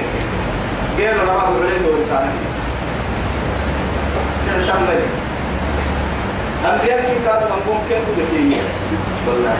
غير 0.97 1.13
لما 1.13 1.47
أبو 1.47 1.63
عليه 1.63 1.77
دور 1.77 1.99
تاني 2.09 2.31
كان 4.45 4.59
تملي 4.67 5.05
أنبياء 6.65 7.01
كانوا 7.25 7.49
من 7.49 7.61
ممكن 7.67 7.99
بدكية 8.07 8.61
والله. 9.27 9.57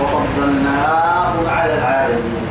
وفضلناهم 0.00 1.46
على 1.48 1.74
العالمين. 1.78 2.46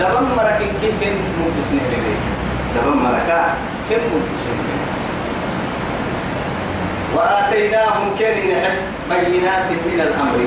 دبمرك 0.00 0.58
كي 0.80 0.90
كن 1.00 1.16
مبسنين 1.40 1.86
لديه 1.92 2.20
دبمرك 2.76 3.30
كن 3.90 4.02
مبسنين 4.12 4.80
وآتيناهم 7.14 8.06
كلمة 8.18 8.62
بينات 9.10 9.68
من 9.70 10.00
الأمر. 10.00 10.38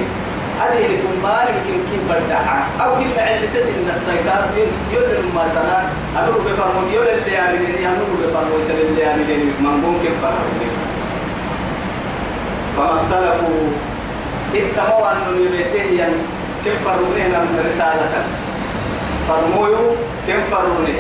هذه 0.60 1.00
ما 1.24 1.38
يمكن 1.50 1.80
كيف 1.92 2.04
بدعها 2.12 2.68
أو 2.82 2.96
كل 2.96 3.20
علم 3.20 3.50
تسن 3.54 3.88
نستيقظ 3.92 4.58
يل 4.94 5.36
ما 5.36 5.48
سنا 5.48 5.84
أمر 6.20 6.38
بفرمون 6.46 6.88
يل 6.94 7.08
اللي 7.08 7.32
يعملين 7.32 7.86
أمر 7.86 8.06
بفرمون 8.22 8.62
يل 8.70 8.90
اللي 8.90 9.02
يعملين 9.02 9.40
من 9.40 9.56
فرمون 10.22 10.89
فما 12.80 13.02
اختلفوا 13.02 13.60
اتقوا 14.56 15.12
أن 15.12 15.18
يبتهيا 15.44 16.10
كيف 16.64 16.88
فرمونين 16.88 17.32
رسالة؟ 17.68 18.24
فرمويو 19.28 19.96
كيف 20.28 20.56
فرمونين 20.56 21.00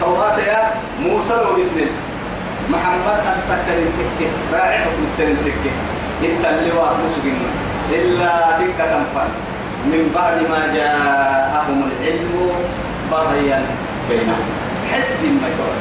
توقات 0.00 0.38
يا 0.38 0.70
موسى 1.00 1.34
وبسنين 1.34 1.88
محمد 2.70 3.18
أستكتر 3.30 3.78
التكة 3.78 4.30
راعي 4.52 4.78
حكم 4.78 5.02
التكة 5.18 6.50
اللواء 6.50 6.94
مسجن 7.06 7.36
إلا 7.92 8.58
تكة 8.58 8.84
تنفع 8.84 9.24
من 9.84 10.12
بعد 10.14 10.36
ما 10.50 10.74
جاءهم 10.74 11.90
العلم 11.90 12.50
بغيا 13.12 13.62
بينهم. 14.10 14.44
حسد 14.92 15.24
ما 15.24 15.48
يقول 15.48 15.76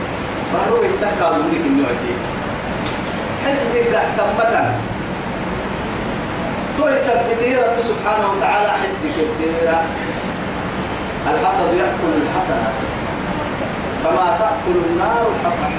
فهو 0.53 0.83
يسكى 0.83 1.29
منك 1.38 1.65
النوع 1.65 1.89
حسد 3.45 3.73
تحتمتا 3.93 4.75
تو 6.79 6.88
يثبته 6.88 7.51
رب 7.59 7.79
سبحانه 7.81 8.27
وتعالى 8.38 8.69
حسد 8.71 9.03
كثيرا 9.39 9.81
الحسد 11.27 11.74
يأكل 11.77 12.12
الحسنة. 12.24 12.71
كما 14.03 14.38
تأكل 14.39 14.77
النار 14.89 15.27
الحطب 15.31 15.74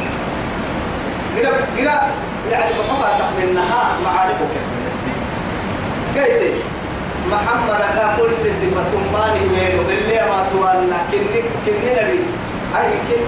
قرا 1.37 1.57
قرا 1.79 2.01
يعني 2.51 2.73
بقطع 2.79 3.19
تحت 3.19 3.33
النهار 3.45 3.91
معارفك. 4.05 4.53
كيف؟ 6.15 6.55
محمد 7.31 7.81
كل 8.17 8.53
صفة 8.53 8.93
مالي 9.13 9.41
وينو 9.41 9.83
اللي 9.91 10.21
ما 10.21 10.45
توانا 10.53 10.97
كنك 11.13 11.45
كننا 11.67 12.11
بي 12.11 12.19
أي 12.77 12.91
كن 13.09 13.23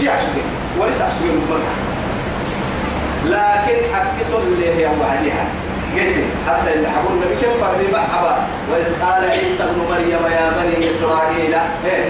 بيعشق 0.00 0.34
وليس 0.78 1.02
عشق 1.02 1.24
لكن 3.24 3.94
حق 3.94 4.22
اللي 4.42 4.68
هي 4.68 4.86
وعدها 4.86 5.63
قلت 6.00 6.16
حتى 6.46 6.74
اللي 6.74 6.88
حبون 6.88 7.12
النبي 7.12 7.34
كم 7.42 7.52
فرد 7.60 7.80
محبا 7.92 8.36
وإذ 8.72 8.86
قال 9.04 9.30
عيسى 9.30 9.62
ابن 9.62 9.78
مريم 9.90 10.22
يا 10.32 10.52
بني 10.58 10.88
إسرائيل 10.88 11.54
إيه؟ 11.86 12.04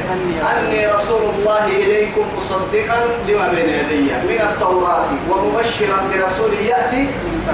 أني 0.50 0.86
رسول 0.86 1.22
الله 1.34 1.66
إليكم 1.66 2.24
مصدقا 2.36 2.98
لما 3.28 3.48
بين 3.48 3.68
يدي 3.68 4.02
من 4.28 4.40
التوراة 4.50 5.04
ومبشرا 5.30 5.98
برسول 6.12 6.52
يأتي 6.68 7.06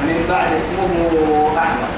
من 0.06 0.26
بعد 0.28 0.52
اسمه 0.52 0.90
أحمد. 1.58 1.90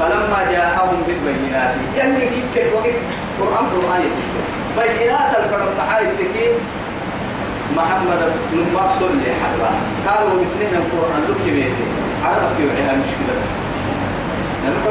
فلما 0.00 0.52
جاءهم 0.52 1.02
بالبينات 1.06 1.74
يعني 1.96 2.24
كيف 2.54 2.74
وقت 2.74 2.96
قرآن 3.40 3.66
قرآن 3.74 4.02
بينات 4.78 5.30
الفرد 5.38 5.68
محايد 5.78 6.08
تكيف 6.18 6.52
محمد 7.76 8.32
بن 8.52 8.64
مقصود 8.74 9.10
اللي 9.10 9.32
حبا. 9.42 9.70
قالوا 10.08 10.42
بسنين 10.42 10.74
القرآن 10.74 11.22
لك 11.28 11.52
بيتي. 11.52 11.84
عربك 12.24 12.60
يوعيها 12.60 12.92
مشكلة. 12.92 13.61
يبدو 14.66 14.90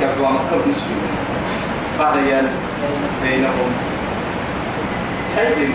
يبدو 0.00 0.24
ما 0.24 0.38
كل 0.50 0.72
بينهم 3.22 3.70
حزن 5.36 5.70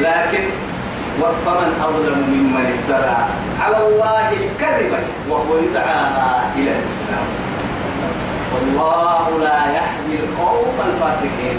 لكن 0.00 0.44
فمن 1.46 1.80
أظلم 1.84 2.18
ممن 2.32 2.64
افترى 2.78 3.16
على 3.60 3.76
الله 3.86 4.28
الكذب 4.32 4.92
وهو 5.28 5.58
يدعى 5.58 6.00
إلى 6.56 6.70
الإسلام 6.78 7.26
والله 8.54 9.38
لا 9.40 9.58
يهدي 9.76 10.16
القوم 10.24 10.74
الفاسقين 10.86 11.58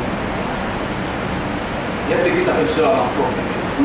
يبدي 2.12 2.42
كتاب 2.44 2.56
السورة 2.64 2.88
مكتوب 2.88 3.32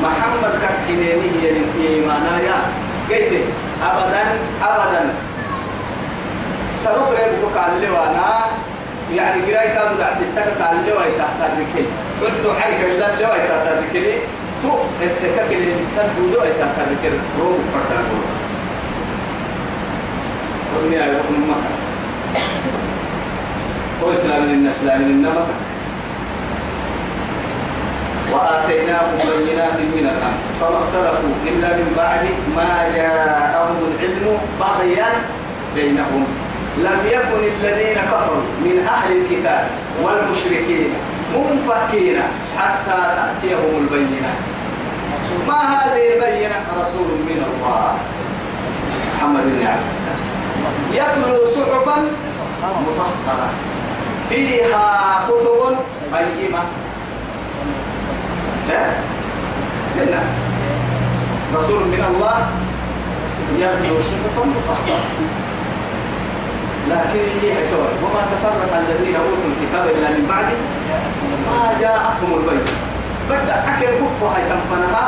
محمد 0.02 0.52
كتنيني 0.62 1.28
هي 1.42 1.50
الإيمان 1.50 2.40
يا 2.44 2.58
أبدا 3.82 4.22
أبدا. 4.62 5.14
سرق 6.82 7.08
ريبك 7.10 7.56
لي 7.80 7.88
وأنا. 7.90 8.42
يعني 9.16 9.42
قراي 9.42 9.68
كادو 9.68 9.94
دع 9.98 10.14
ستة 10.14 10.64
قال 10.64 10.76
لي 10.86 10.92
واي 10.92 11.10
تحت 11.18 11.38
الركل 11.40 11.86
قلت 12.22 12.60
حركة 12.60 12.86
إلا 12.86 13.16
لي 13.16 13.24
واي 13.24 13.40
تحت 13.48 13.66
الركل 13.66 14.06
تو 14.62 14.68
اتكاكل 15.02 15.64
تنبودو 15.96 16.40
واي 16.40 16.50
تحت 16.60 16.76
الركل 16.78 17.16
روح 17.38 17.56
فرطان 17.72 18.04
قلني 20.76 20.96
يا 20.96 21.04
ابن 21.04 21.40
مكة 21.48 21.72
هو 24.02 24.10
إسلام 24.10 24.42
للناس 24.44 24.74
لا 24.84 24.98
من 24.98 25.26
وآتيناهم 28.32 29.18
بينات 29.18 29.76
من 29.94 30.04
الأمر 30.12 30.38
فما 30.60 30.78
اختلفوا 30.82 31.34
إلا 31.46 31.68
من 31.76 31.92
بعد 31.96 32.24
ما 32.56 32.72
جاءهم 32.96 33.76
العلم 33.88 34.38
بغيا 34.60 35.08
بينهم. 35.74 36.24
لم 36.78 37.00
يكن 37.06 37.40
الذين 37.54 37.96
كفروا 38.12 38.42
من 38.64 38.88
أهل 38.88 39.10
الكتاب 39.16 39.66
والمشركين 40.02 40.90
منفكين 41.34 42.18
حتى 42.58 43.00
تأتيهم 43.16 43.72
البينات. 43.80 44.38
ما 45.48 45.60
هذه 45.74 46.04
البينة 46.14 46.56
رسول 46.80 47.08
من 47.28 47.44
الله؟ 47.48 47.94
محمد 49.16 49.44
بن 49.44 49.66
عبد 49.66 49.82
يتلو 50.92 51.46
صحفا 51.46 51.96
مطهرة. 52.62 53.48
فيها 54.28 55.24
كتب 55.28 55.76
قيمة. 56.12 56.62
لا. 58.68 58.82
رسول 61.56 61.82
من 61.84 62.04
الله 62.10 62.38
يتلو 63.58 63.96
صحفا 64.10 64.44
مطهرة 64.54 65.00
لكن 66.90 67.24
هي 67.42 67.54
حكوة 67.54 67.88
وما 68.02 68.22
تفرق 68.32 68.72
الذين 68.76 69.16
أوتوا 69.16 69.48
الكتاب 69.52 69.84
إلا 69.96 70.08
من 70.10 70.26
بعد 70.28 70.48
ما 71.46 71.80
جاءتهم 71.80 72.30
البينة. 72.38 72.72
بدأ 73.30 73.56
أكل 73.68 73.86
كفها 73.86 74.38
كفنها 74.48 75.04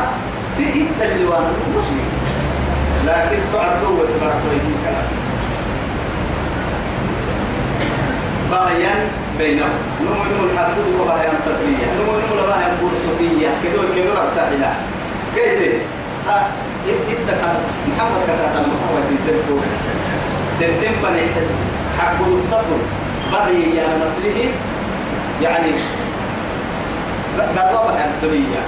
تئت 0.56 0.98
اللوان 1.02 1.46
المسلمين. 1.66 2.10
لكن 3.06 3.38
تعدوا 3.52 3.90
وتبركوا 3.90 4.52
يجيب 4.52 4.76
كلاس 4.84 5.12
بغيا 8.50 8.94
بينهم 9.38 9.74
نمو 10.00 10.44
الحدود 10.46 11.00
وبهيا 11.00 11.32
تدرية 11.46 11.86
نمو 11.98 12.12
نمو 12.12 12.46
بهيا 12.48 12.76
بورسوتية 12.80 13.48
كدو 13.64 13.82
كدو 13.96 14.12
ربتعنا 14.12 14.72
كيف؟ 15.34 15.82
يتدك 16.86 17.42
محمد 17.88 18.22
كتاتا 18.24 18.60
محمد 18.60 19.04
يتدكو 19.14 19.56
سنتين 20.58 20.92
بني 21.02 21.22
حسب 21.36 21.54
حق 21.98 22.20
التطر 22.26 22.80
بغي 23.32 23.76
يا 23.76 23.86
مسلمه 24.04 24.50
يعني 25.42 25.72
قربها 27.38 28.02
عن 28.02 28.10
الدنيا 28.14 28.62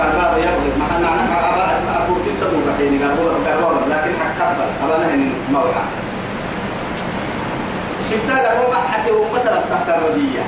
قربها 0.00 0.38
يبغي 0.38 0.70
ما 0.78 0.84
حنا 0.92 1.10
نحن 1.16 1.32
أبو 2.02 2.14
تنسى 2.26 2.44
دوكا 2.44 3.08
قربها 3.64 3.88
لكن 3.90 4.12
حق 4.20 4.46
قبل 4.46 4.64
أبانا 4.84 5.14
هن 5.14 5.30
موحى 5.52 6.05
شفتها 8.10 8.38
قربها 8.48 8.80
حتى 8.92 9.10
هو 9.10 9.24
قتل 9.34 9.56
تحت 9.70 9.88
الردية. 9.88 10.44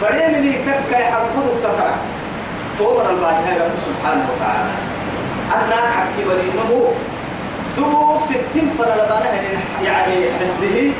فريم 0.00 0.42
لي 0.42 0.52
تبكى 0.52 1.02
يحبه 1.02 1.44
التطرع 1.54 1.94
تومر 2.78 3.10
الباهي 3.10 3.58
رب 3.60 3.76
سبحانه 3.86 4.26
وتعالى. 4.36 4.70
أنا 5.54 5.90
حكي 5.92 6.24
بني 6.24 6.50
نمو 6.60 6.84
دبوك 7.76 8.22
ستين 8.22 8.70
فلا 8.78 8.94
لبانا 8.94 9.30
يعني 9.84 10.16
حسده 10.40 10.90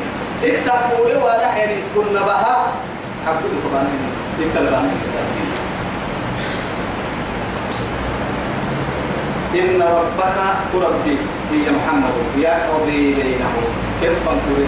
اتقوا 0.45 1.09
لي 1.09 1.17
وأنا 1.17 1.57
يعني 1.57 1.75
كنا 1.95 2.21
بها 2.21 2.73
حبوا 3.27 3.51
لبانا 3.53 3.89
اتقوا 4.41 4.91
إن 9.55 9.83
ربك 9.83 10.37
ربي. 10.75 11.19
هي 11.53 11.71
محمد 11.71 12.15
يقضي 12.39 13.15
بينهم 13.15 13.65
كيف 14.01 14.13
فانقل 14.27 14.67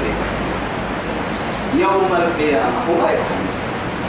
يوم 1.74 2.10
القيامة. 2.12 2.80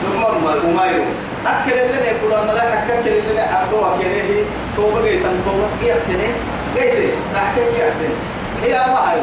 ثم 0.03 0.21
وما 0.67 0.86
يوم 0.86 1.12
أكل 1.47 1.71
لنا 1.71 2.05
يقول 2.05 2.34
أنا 2.34 2.51
لا 2.51 2.73
أكل 2.73 3.12
لنا 3.32 3.41
عبدوها 3.41 3.97
كنيه 3.97 4.43
توبة 4.77 5.01
جيتا 5.01 5.29
توبة. 5.45 5.67
جيتا 5.82 5.99
جيتا 6.75 7.15
راح 7.36 7.55
جيتا 7.55 8.10
هي 8.63 8.73
ما 8.73 9.12
هي 9.12 9.19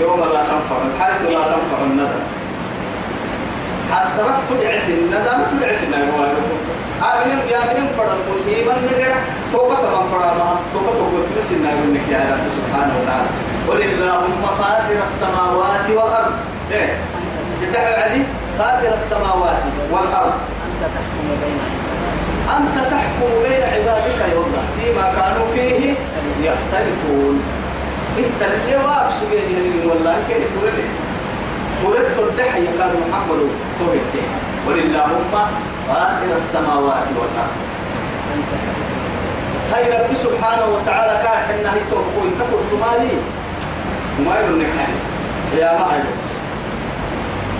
يوم 0.00 0.20
لا 0.20 0.42
تنفع 0.42 0.76
الحرث 0.86 1.22
لا 1.22 1.28
تنفع 1.28 1.78
الندم. 1.84 2.20
حسرت 3.92 4.36
تدعس 4.50 4.88
الندم 4.88 5.40
تدعس 5.52 5.82
الندم 5.82 6.12
آمين 7.02 7.38
يا 7.52 7.60
من 7.74 7.86
فرد 7.98 8.18
كل 8.28 8.54
إيمان 8.54 8.78
نجرا 8.88 9.16
توقع 9.52 9.74
تمام 9.74 10.10
فرد 10.12 10.36
ما 10.38 10.56
توقع 10.72 10.92
توقع 10.98 11.22
تدعس 11.30 11.50
الندم 11.52 11.94
نك 11.94 12.08
يا 12.12 12.20
رب 12.30 12.46
سبحانه 12.56 12.94
وتعالى. 12.98 13.28
قل 13.68 13.82
اللهم 13.82 14.42
فاطر 14.58 14.98
السماوات 15.08 15.86
والأرض. 15.90 16.32
إيه؟ 16.72 16.90
يدعي 17.62 17.94
علي 18.02 18.22
فاطر 18.58 18.94
السماوات 18.94 19.62
والأرض. 19.92 20.32
أنت 22.56 22.76
تحكم 22.90 23.30
بين 23.42 23.62
عبادك 23.74 24.18
يا 24.20 24.38
الله 24.44 24.64
فيما 24.78 25.06
كانوا 25.18 25.46
فيه 25.54 25.94
يختلفون. 26.46 27.42
إنت 28.18 28.40
اللي 28.42 28.76
واقف 28.76 29.12
سجين 29.12 29.90
والله 29.90 30.16
كيف 30.28 30.38
يقول 30.38 30.72
ولدت 31.84 32.18
الدحية 32.18 32.70
كان 32.78 32.94
محمد 33.10 33.40
توهد 33.78 34.00
وللهم 34.68 35.22
فاطر 35.88 36.36
السماوات 36.36 37.08
والأرض. 37.16 37.56
هاي 39.72 39.84
رب 39.90 40.14
سبحانه 40.14 40.66
وتعالى 40.74 41.22
كان 41.22 41.38
حنا 41.48 41.74
هي 41.74 41.80
توقف 41.90 42.14
تقول 42.38 42.62
تمالي. 42.70 43.16
وما 44.18 44.40
يرنك 44.40 44.88
يا 45.58 45.72
ما 45.72 45.86
هي 45.94 46.02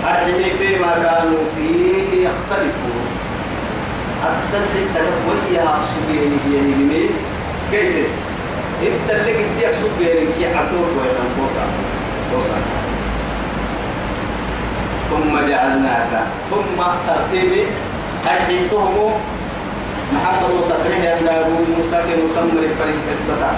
أرحيه 0.07 0.53
فيما 0.53 0.91
كانوا 1.03 1.43
فيه 1.57 2.27
يختلفون. 2.27 3.07
حتى 4.23 4.67
ستة 4.67 5.05
ويا 5.27 5.65
سجين 5.89 6.39
بيني 6.45 7.09
كيف؟ 7.71 8.07
إنت 8.81 9.11
اللي 9.11 9.33
قد 9.33 9.61
يكسب 9.61 9.91
بينك 9.99 10.37
يا 10.41 10.49
وين 10.71 11.17
بوسا 11.37 11.65
بوسا 12.31 12.82
ثم 15.09 15.33
جعلناك 15.49 16.13
ثم 16.51 16.79
ترتيب 17.07 17.51
أحيتهم 18.27 19.11
محمد 20.13 20.51
وتقريب 20.57 21.05
أبناء 21.05 21.49
موسى 21.77 21.97
كمسمى 22.07 22.59
الفريق 22.65 23.05
الستا 23.11 23.51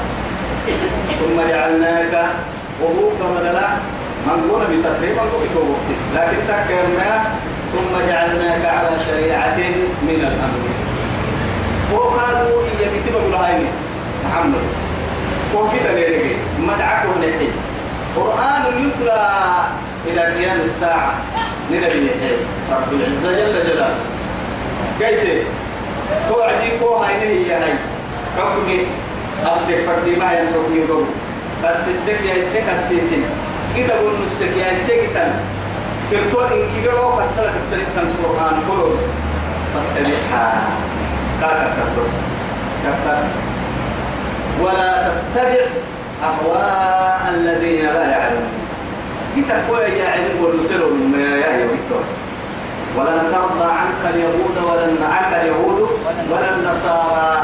ثم 1.19 1.49
جعلناك. 1.49 2.13
وهو 2.81 3.09
كمدلا 3.19 3.67
من 4.27 4.51
قول 4.51 4.63
بتقريبا 4.71 5.21
قلت 5.21 5.55
لكن 6.15 6.37
تكرنا 6.47 7.23
ثم 7.73 7.93
جعلناك 8.07 8.65
على 8.65 8.89
شريعة 9.07 9.57
من 10.01 10.19
الأمر. 10.29 10.63
وقالوا 11.93 12.63
إيا 12.63 12.87
كتب 12.95 13.15
الهايني 13.29 13.69
محمد. 14.25 14.65
وكذا 15.55 15.91
ليرجع 15.95 16.35
مدعك 16.59 17.05
ونحي 17.05 17.49
قرآن 18.15 18.63
يتلى. 18.83 19.23
إلى 20.07 20.21
قيام 20.21 20.61
الساعة. 20.61 21.13
لنبي 21.71 22.09
رب 22.71 22.93
العزة 22.93 23.31
جل 23.31 23.67
جلاله. 23.67 23.95
كيف؟ 24.99 25.47
توعدي 26.29 26.69
كو 26.79 26.95
هاي 26.95 27.13
هي 27.21 27.53
هاي. 27.53 27.73
حكمي 28.37 28.79
أبتك 29.45 29.79
فردي 29.85 30.15
ما 30.15 30.33
ينحكمي 30.33 30.87
قوم. 30.89 31.07
بس 31.63 31.87
السك 31.87 32.19
يا 32.25 32.35
السك 32.35 32.63
السيسين 32.79 33.23
كده 33.77 33.99
قول 33.99 34.13
نسك 34.25 34.57
يا 34.57 34.71
السك 34.71 35.09
تن. 35.15 35.31
تلتو 36.11 36.41
إن 36.41 36.67
كيرو 36.73 37.11
فتلك 37.11 37.53
الطريق 37.55 37.87
كان 37.95 38.07
القرآن 38.07 38.55
كله 38.67 38.95
بس. 38.95 39.05
فاتبعها 39.73 40.63
كاكا 41.41 41.85
بس. 41.99 42.11
كاكا 42.83 43.23
ولا 44.61 45.11
تتبع 45.33 45.65
أهواء 46.23 47.33
الذين 47.35 47.85
لا 47.85 48.11
يعلمون. 48.11 48.64
كتا 49.35 49.63
كوي 49.67 49.83
يا 49.99 50.09
علم 50.09 50.35
ونسلوا 50.43 50.91
من 50.91 51.41
يا 51.43 51.51
يوكتور 51.61 52.03
ولن 52.97 53.31
ترضى 53.31 53.71
عنك 53.71 54.03
اليهود 54.13 54.55
ولن 54.67 54.97
عنك 55.03 55.41
اليهود 55.41 55.89
ولا 56.31 56.55
النصارى. 56.55 57.43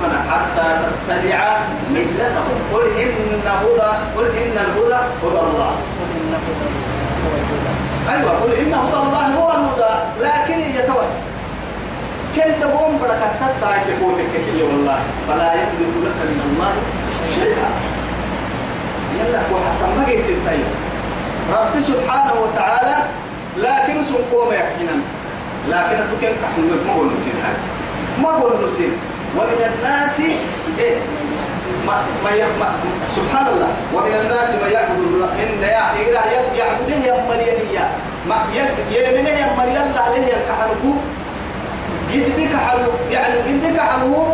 فنا 0.00 0.20
حتى 0.30 0.66
تتبع 0.82 1.58
ملتهم. 1.90 2.58
قل 2.72 2.84
إن 3.02 3.40
هدى 3.46 3.90
قل 4.16 4.26
إن 4.26 4.56
الهدى 4.64 5.00
هدى 5.22 5.40
الله. 5.46 5.72
أيوة 8.10 8.32
قل 8.42 8.52
إن 8.52 8.74
هدى 8.74 8.98
الله 9.06 9.26
هو 9.38 9.50
الهدى. 9.50 9.94
لكن 10.20 10.60
يتوه 10.60 11.08
كل 12.36 12.50
تقوم 12.60 12.98
بركة 12.98 13.30
تتعي 13.40 13.80
تفوتك 13.88 14.34
والله. 14.62 15.00
فلا 15.28 15.52
يملك 15.52 15.94
لك 16.04 16.18
من 16.30 16.40
الله 16.50 16.72
شيئا. 17.34 17.89
يلا 19.20 19.40
وحتى 19.52 19.86
ما 19.96 20.04
قلت 20.04 20.28
الطيب 20.28 20.68
رب 21.52 21.80
سبحانه 21.80 22.34
وتعالى 22.42 22.96
لكن 23.56 24.04
سنقوم 24.04 24.52
يحكينا. 24.52 24.96
لكن 25.68 25.96
تكن 26.10 26.32
تحمل 26.42 26.70
ما 26.86 26.92
هو 26.92 27.04
نسين 27.04 27.36
هذا 27.44 27.62
ما 28.22 28.30
هو 28.30 28.66
نسين 28.66 28.92
ومن 29.36 29.60
الناس 29.74 30.20
إيه؟ 30.78 30.96
ما 31.86 31.94
ما 32.24 32.30
ما 32.60 32.68
سبحان 33.16 33.46
الله. 33.46 33.68
ومن 33.94 34.14
الناس 34.24 34.50
ما 34.62 34.68
يعبد 34.68 34.98
الله. 34.98 35.28
إن 35.42 35.62
يا 35.62 35.84
يعبده 36.58 36.94
يا 37.06 37.14
مريم 37.28 37.58
ما 38.28 38.36
يمنه 38.90 39.28
يا 39.30 39.56
مريم 39.58 39.76
الله 39.90 40.00
عليه 40.06 40.26
الكحركو 40.38 40.92
جدك 42.12 42.52
حلو 42.68 42.90
يعني 43.10 43.34
جدك 43.48 43.80
حلو 43.80 44.24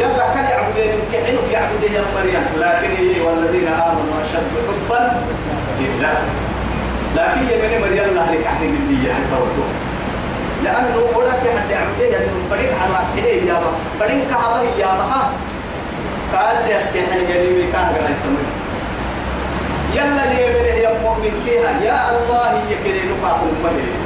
يلا 0.00 0.34
كان 0.34 0.44
يعبدين 0.44 0.92
كحنك 1.12 1.52
يعبدين 1.52 1.92
يا 1.92 2.04
مريم. 2.14 2.44
لكن 2.56 2.90
هي 2.96 3.20
والذين 3.20 3.68
آمنوا 3.68 4.16
أشد 4.22 4.52
حبا 4.68 5.22
لله. 5.80 6.16
لكن 7.16 7.40
يمن 7.40 7.80
مريم 7.80 8.04
الله 8.10 8.32
لك 8.32 8.46
أحد 8.46 8.62
من 8.62 8.82
دي 8.88 9.08
توتو 9.30 9.64
لأنه 10.64 10.96
أولاك 11.14 11.42
حد 11.56 11.70
يعبدين 11.70 12.12
يعني 12.12 12.26
فريق 12.50 12.72
على 12.82 13.24
إيه 13.24 13.42
يا 13.48 13.52
ما 13.52 13.70
فريق 14.00 14.30
كعبة 14.30 14.62
يا 14.62 14.86
ما 14.86 15.32
قال 16.34 16.56
لي 16.66 16.76
أسكي 16.78 17.00
حن 17.06 17.20
قريبي 17.32 17.72
كان 17.72 17.84
قال 17.84 18.04
يسمي 18.12 18.44
يلا 19.94 20.24
لي 20.30 20.46
يمن 20.46 20.82
يا 20.82 20.90
مؤمن 21.02 21.42
فيها 21.44 21.70
يا 21.84 22.10
الله 22.10 22.62
يكري 22.70 23.02
نقاط 23.08 23.40
المدينة 23.42 24.00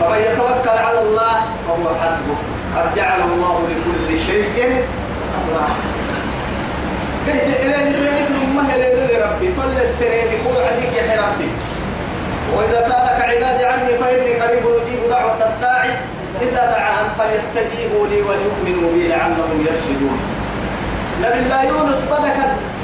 فمن 0.00 0.18
يتوكل 0.18 0.78
على 0.86 1.00
الله 1.00 1.34
فهو 1.68 1.94
حسبه. 2.02 2.36
قد 2.76 2.94
جعل 2.96 3.20
الله 3.20 3.68
لكل 3.70 4.18
شيء 4.26 4.84
قلت 7.26 7.56
إلى 7.64 7.76
أمه 8.44 8.76
لربي 8.76 9.52
طل 9.56 9.86
يا 11.12 11.22
ربي 11.22 11.48
وإذا 12.56 12.80
سألك 12.80 13.20
عبادي 13.22 13.64
عني 13.64 13.98
فإني 13.98 14.34
قريب 14.40 14.62
أجيب 14.66 15.08
دعوة 15.10 15.32
الداعي 15.54 15.90
إذا 16.42 16.64
دعاهم 16.66 17.08
فليستجيبوا 17.18 18.06
لي 18.06 18.22
وليؤمنوا 18.22 18.92
بي 18.92 19.08
لعلهم 19.08 19.66
يرشدون 19.66 20.18
نبي 21.22 21.38
الله 21.38 21.62
يونس 21.64 22.02
بدك 22.10 22.36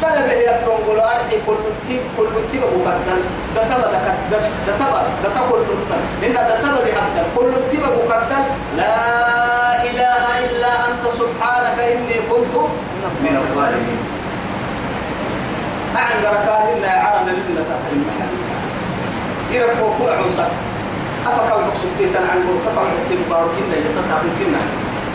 طلب 0.03 0.29
هي 0.31 0.51
التنقل 0.51 1.01
أرحي 1.01 1.37
كل 1.47 1.57
تيب 1.89 2.01
كل 2.17 2.27
تيب 2.53 2.61
مقدم 2.63 3.21
ده 3.57 3.63
تبا 3.63 3.89
ده 4.31 4.39
ده 4.67 4.73
تبا 4.79 5.03
ده 5.25 5.29
تقول 5.35 5.61
لطن 5.61 6.01
إن 6.27 6.33
ده 6.35 6.61
تبا 6.63 6.85
دي 6.85 6.91
كل 7.37 7.53
تيب 7.71 7.81
مقدم 7.81 8.45
لا 8.77 8.95
إله 9.83 10.25
إلا 10.39 10.48
سبحانك 11.59 11.79
إني 11.79 12.19
كنت 12.31 12.55
من 13.23 13.37
الظالمين. 13.37 14.01
أعن 15.97 16.19
ركاهنا 16.23 16.87
يا 16.87 17.01
عالم 17.01 17.29
لنا 17.29 17.63
تحرم 17.71 18.05
يرب 19.53 19.81
وكل 19.83 20.11
عوسى 20.13 20.47
أفكا 21.27 21.57
المقصود 21.57 22.17
عن 22.31 22.39
مرتفع 22.47 22.83
الاختبار 22.83 23.45
إن 23.45 23.73
يتصاب 23.73 24.23
كنا 24.39 24.61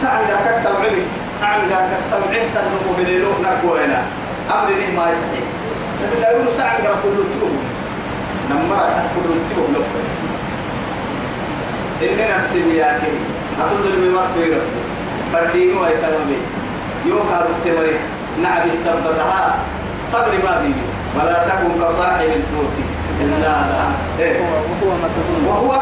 تعن 0.01 0.21
ركاك 0.21 0.63
توعبك 0.63 1.05
تعن 1.41 1.59
ركاك 1.65 2.03
توعبك 2.11 2.45
تنمو 2.55 2.93
بليلو 2.97 3.29
نركو 3.43 3.75
هنا 3.75 4.01
أمر 4.51 4.69
ليه 4.69 4.97
ما 4.97 5.03
يتحي. 5.03 5.43
لكن 6.01 6.21
لا 6.21 6.31
يقولوا 6.31 6.51
ساعة 6.51 6.81
نقرأ 6.81 6.95
كل 7.03 7.09
التوب 7.09 7.55
نمرة 8.49 9.05
كل 9.15 9.29
التوب 9.29 9.67
لو 9.73 9.83
إننا 12.01 12.39
أخي 12.39 13.11
أتدل 13.61 13.95
بمرتو 14.01 14.39
يرب 15.33 15.45
فردين 15.45 15.77
ويتلمي 15.77 16.37
يوكا 17.05 17.47
رتمري 17.49 17.99
نعبي 18.43 18.75
سبتها 18.75 19.55
صبر 20.11 20.31
ما 20.43 20.61
بي 20.61 20.73
ولا 21.15 21.47
تكن 21.47 21.81
كصاحب 21.81 22.25
الحوت. 22.25 22.75
إذ 23.21 23.29
نادى 23.29 23.83
إيه؟ 24.19 24.41
وهو 24.41 24.93
مكذوب 25.03 25.47
وهو 25.47 25.81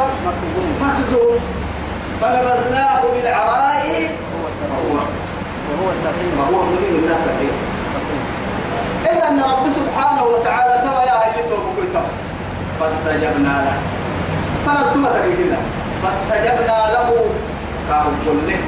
مكذوب 0.81 1.39
فنبذناه 2.21 3.01
بالعراء. 3.13 4.09
وهو 4.33 4.47
سقيم 4.59 4.97
وهو 5.69 5.91
سقيم 6.03 6.39
وهو 6.39 6.63
سقيم 7.25 7.55
إذا 9.05 9.29
أن 9.29 9.39
رب 9.39 9.69
سبحانه 9.69 10.23
وتعالى 10.23 10.81
تبا 10.83 11.03
يا 11.03 11.15
هاي 11.21 11.49
توبك 11.49 11.95
فاستجبنا 12.79 13.53
له. 13.65 13.77
فنتم 14.65 15.05
تقولنا 15.05 15.57
فاستجبنا 16.03 16.77
له. 16.93 17.25
كاو 17.89 18.11
كله 18.25 18.59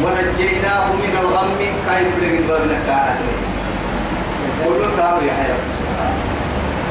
ونجيناه 0.00 0.86
من 0.92 1.16
الغم 1.20 1.58
كاي 1.86 2.04
بلغ 2.04 2.38
البابنا 2.38 2.78
كاهل 2.86 3.24
كل 4.64 4.96
كاو 4.96 5.16
يا 5.28 5.32
حيا 5.32 5.56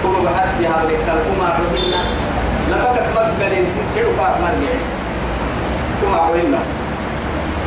كل 0.03 0.25
بحسب 0.25 0.61
هذا 0.61 0.89
الكلام 0.89 1.41
ربنا 1.59 2.01
لفكت 2.69 3.05
مقبل 3.15 3.65
كيلو 3.95 4.09
فات 4.17 4.35
مرجع 4.41 4.75
كما 6.01 6.17
قلنا 6.17 6.59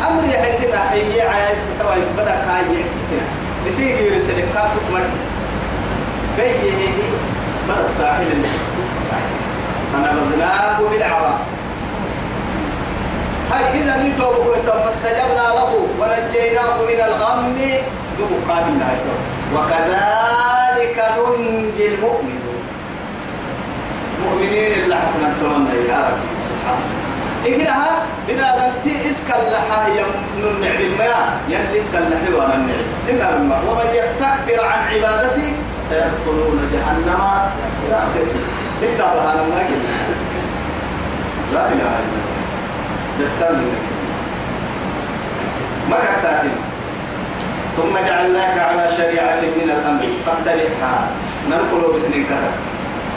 أمر 0.09 0.25
يحيتنا 0.25 0.93
هي 0.93 1.21
عايز 1.23 1.69
توا 1.81 1.95
بدأ 2.19 2.35
كاي 2.47 2.63
يحيتنا 2.73 3.27
نسيج 3.69 4.01
يرسل 4.01 4.41
كاتو 4.55 4.81
مرجع 4.93 5.25
بيجي 6.37 6.89
بدأ 7.69 7.89
ساحل 7.89 8.23
اللي. 8.33 8.49
فنبذناه 9.93 10.81
بالعراء 10.91 11.39
هاي 13.55 13.81
إذا 13.81 13.95
نتوب 14.03 14.35
فاستجبنا 14.85 15.47
له 15.59 15.73
ونجيناه 16.01 16.77
من 16.91 17.01
الغم. 17.09 17.55
من 18.19 18.83
وكذلك 19.55 20.97
ننجي 21.17 21.87
المؤمنين 21.95 22.65
المؤمنين 24.19 24.73
اللي 24.83 24.97
حكنا 24.97 25.29
نتمنى 25.29 25.89
يا 25.89 25.99
رب. 26.09 26.23
سبحانه 26.47 26.87
إنها 27.47 27.93
بنا 28.29 28.49
دنتي 28.59 29.11
إسكا 29.11 29.35
اللحا 29.43 29.89
يمنع 29.89 30.75
الماء 30.81 31.41
ين 31.49 31.67
إسكا 31.81 31.99
اللحا 31.99 32.29
وأنا 32.37 32.55
النعم 32.55 32.87
إن 33.11 33.21
الماء 33.37 33.61
ومن 33.69 33.89
يستكبر 33.99 34.65
عن 34.67 34.81
عبادتي 34.89 35.53
سيدخلون 35.89 36.59
جهنم. 36.73 37.23
داخل 37.91 38.27
ابدأ 38.83 39.07
بها 39.15 39.35
لما 39.35 39.61
لا 41.53 41.67
إله 41.67 41.73
إلا 41.73 42.15
الله. 42.15 42.34
ما 45.91 45.97
كتاتنا 45.97 46.59
ثم 47.77 47.95
جعلناك 48.07 48.59
على 48.59 48.89
شريعة 48.97 49.41
من 49.41 49.71
الأمر. 49.71 50.03
فاتبعها 50.27 51.09
ننقل 51.51 51.93
بسنين 51.97 52.25
كتب 52.25 52.55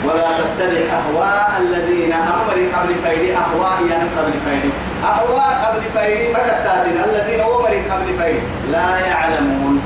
ولا 0.04 0.28
تتبع 0.38 0.82
أهواء 0.98 1.50
الذين 1.60 2.12
أمر 2.12 2.56
قبل 2.74 2.94
فيدي 3.04 3.36
أهواء 3.36 3.76
يعني 3.90 4.08
قبل 4.18 4.32
فيدي 4.44 4.70
أهواء 5.04 5.50
قبل 5.64 5.82
فيدي 5.94 6.32
ما 6.32 6.38
كتاتنا 6.38 7.04
الذين 7.04 7.40
أمر 7.40 7.74
قبل 7.90 8.06
فيدي 8.18 8.40
لا 8.72 8.98
يعلمون. 9.06 9.82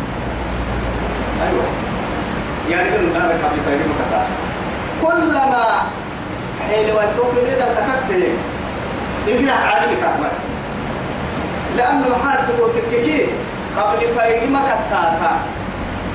أيوة. 1.43 1.65
يعني 2.71 2.91
كن 2.91 3.13
نارك 3.19 3.39
قبل 3.45 3.59
فايدة 3.67 3.85
مكتا 3.85 4.27
كلما 5.03 5.67
حين 6.69 6.91
وتوفي 6.91 7.41
إذا 7.41 7.67
تكتل 7.77 8.23
يمكن 9.27 9.49
عالمي 9.49 9.97
كأمر 10.01 10.31
لأنه 11.77 12.17
حال 12.25 12.39
تقول 12.47 12.71
تككي 12.75 13.27
قبل 13.77 14.09
فايدة 14.17 14.47
مكتا 14.47 15.41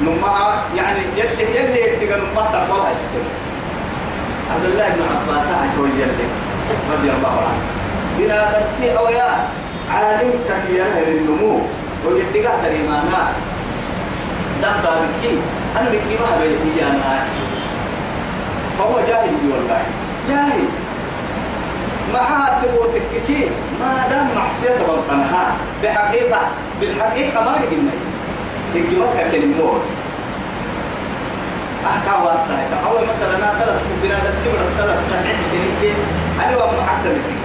نما 0.02 0.64
يعني 0.76 1.00
يلي 1.18 1.58
يلي 1.58 1.82
يتقن 1.82 2.22
نما 2.22 2.42
تقوى 2.54 2.82
استر 2.94 3.24
عبد 4.56 4.66
الله 4.66 4.88
بن 4.90 5.02
عباس 5.34 5.48
عجوي 5.50 5.90
يلي 5.90 6.28
رضي 6.94 7.10
الله 7.18 7.36
عنه. 7.48 7.62
بنادتي 8.20 8.98
أو 8.98 9.08
يا 9.10 9.48
عالم 9.94 10.32
كثيرا 10.50 10.86
للنمو 11.08 11.60
والاتقاء 12.06 12.60
تريمانا 12.64 13.28
دبا 14.62 14.94
بكي 15.02 15.38
أنا 15.80 15.90
بكي 15.90 16.18
ما 16.22 16.38
بيدي 16.42 16.84
أنا 16.84 17.26
فهو 18.80 19.00
جاهل 19.08 19.52
والله. 19.52 19.82
جاهل. 20.30 20.87
معها 22.14 22.62
تبوتك 22.64 23.02
كي؟ 23.28 23.50
ما 23.80 24.08
دام 24.10 24.28
معصية 24.36 24.70
بطنها 24.88 25.56
بحقيقة 25.84 26.40
بالحقيقة 26.82 27.42
ما 27.42 27.52
نقلنا 27.52 27.92
تجي 28.74 28.96
مكة 28.96 29.32
كلمات 29.32 29.82
أحكى 31.86 32.24
واسعة 32.26 32.90
أول 32.90 33.08
مثلا 33.10 33.38
أنا 33.38 33.52
سلت 33.54 33.82
بنا 34.04 34.16
تبرك 34.20 34.70
سلت 34.78 35.00
صحيح 35.10 35.38
كنيك 35.52 35.96
أنا 36.46 36.58
وما 36.58 37.06
منك 37.06 37.38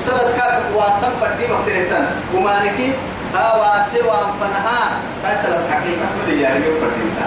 سلت 0.00 0.28
كاك 0.36 0.62
واسم 0.74 1.10
فردي 1.20 1.46
مقتلتن 1.52 2.06
وما 2.34 2.64
نكي 2.64 2.92
هوا 3.34 3.84
سوى 3.92 4.20
فنها 4.40 4.80
كل 6.26 6.32
يعني 6.40 6.64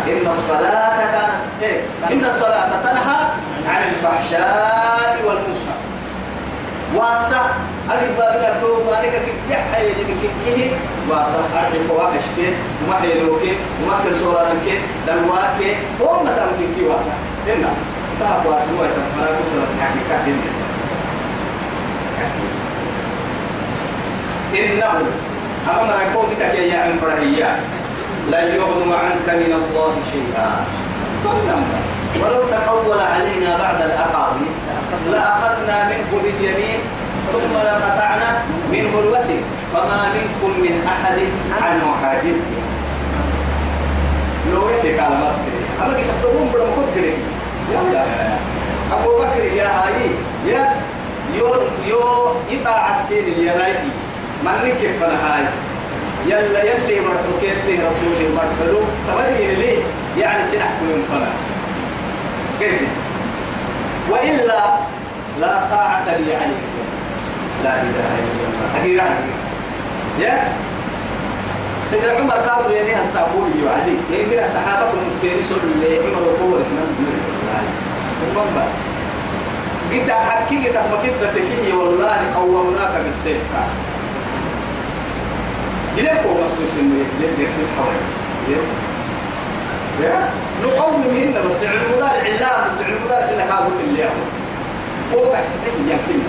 إن 0.08 0.28
الصلاة 0.28 0.98
كانت 0.98 1.34
إيه؟ 1.62 1.82
إن 2.12 2.26
الصلاة 2.26 2.70
تنهى 2.84 3.20
عن 3.68 3.84
الفحشاء 3.90 5.22
والمنكر. 5.26 5.78
واسع. 6.96 7.42
أجيب 7.90 8.18
بابنا 8.18 8.60
كلو 8.62 8.84
مالك 8.92 9.12
كي 9.12 9.54
يحيى 9.54 9.90
يجيك 9.90 10.32
كيه 10.46 10.72
واسع. 11.10 11.38
أعرف 11.56 11.88
فواحش 11.90 12.24
كي 12.36 12.54
وما 12.86 12.96
حيلوك 13.02 13.42
وما 13.84 13.96
كل 14.04 14.18
صورة 14.20 14.54
كي 14.66 14.80
دلواك. 15.08 15.78
هم 16.02 16.26
تمكن 16.26 16.74
كي 16.76 16.84
واسع. 16.86 17.14
إنا 17.48 17.70
تعرف 18.20 18.46
واسع. 18.46 18.66
هو 18.80 18.84
يتفرق 18.84 19.42
وصل 19.42 19.64
الحقيقة 19.76 20.16
إنه 24.56 25.12
أمر 25.70 25.94
يكون 26.12 26.26
بك 26.30 26.42
يا 26.42 26.80
عم 26.80 26.98
فرهيا 27.02 27.60
لا 28.32 28.42
يغنو 28.56 28.94
عنك 28.94 29.28
من 29.30 29.54
الله 29.54 29.94
شيئا. 30.12 30.66
ولو 32.22 32.44
تقول 32.52 33.00
علينا 33.00 33.58
بعد 33.58 33.82
الأقاويل 33.82 34.52
لأخذنا 35.12 35.84
منه 35.90 36.22
باليمين 36.24 36.80
ثم 37.32 37.54
لقطعنا 37.68 38.42
منه 38.72 39.00
الوتر 39.00 39.40
فما 39.74 40.02
منكم 40.16 40.62
من 40.62 40.88
أحد 40.88 41.20
عنه 41.62 41.96
حاجز 42.04 42.40
لو 44.54 44.70
يحكي 44.70 44.92
كلمات 44.98 45.36
أما 45.82 45.94
كي 45.94 46.04
تخطبون 46.04 46.48
بلا 46.54 46.64
مكتب 46.66 47.14
أبو 48.92 49.18
بكر 49.20 49.44
يا 49.44 49.68
هاي 49.68 50.10
يا 50.48 50.76
يو 51.34 51.48
يو 51.88 52.02
إطاعة 52.52 53.02
سيد 53.08 53.28
يا 53.28 53.54
رايدي 53.54 53.92
من 54.44 54.74
كيف 54.82 55.04
أنا 55.04 55.36
هاي 55.36 55.44
يلا 56.26 56.64
يلي 56.64 57.00
مرحوكيت 57.00 57.58
له 57.68 57.90
رسول 57.90 58.36
مرحلو 58.36 58.80
تبدي 59.08 59.56
لي 59.56 59.74
يعني 60.18 60.44
سنح 60.46 60.70
كل 60.80 61.02
فنا 61.10 61.30
كيف؟ 62.60 62.82
وإلا 64.10 64.62
لا 65.40 65.60
طاعة 65.72 66.06
لي 66.18 66.36
عليك 66.36 66.64
لا 67.64 67.74
إله 67.82 68.10
إلا 68.20 68.44
الله. 68.48 68.80
أخيرا 68.80 69.06
يا؟ 70.20 70.44
سيدنا 71.90 72.12
عمر 72.14 72.34
قال 72.34 72.72
يديها 72.72 73.06
الصابون 73.06 73.52
يوعدي 73.64 73.92
يمكن 74.22 74.48
صحابة 74.54 74.92
المكتير 74.94 75.44
سول 75.44 75.58
اللي 75.76 75.98
عمر 75.98 76.22
وقوة 76.22 76.62
اسمه 76.62 76.86
المهم 78.32 78.68
قلت 79.92 80.12
حكي 80.12 80.68
قلت 80.68 81.36
تكيه 81.36 81.74
والله 81.74 82.18
قومناك 82.36 83.02
بالسيف. 83.06 83.42
جلك 85.98 86.22
هو 86.26 86.34
مسوس 86.44 86.74
إنه 86.80 86.96
يجلك 87.20 87.40
يصير 87.40 87.66
حوالي. 87.78 88.22
نقوم 90.64 91.02
مهنا 91.14 91.42
بس 91.42 91.54
تعلم 91.62 91.82
مدار 91.96 92.10
علام 92.10 92.62
تعلم 92.80 93.00
مدار 93.06 93.24
إلا 93.30 93.46
كابو 93.46 93.72
اللي 93.80 94.04
هو 94.04 94.10
فوق 95.12 95.36
حسني 95.36 95.92
يمكن 95.92 96.20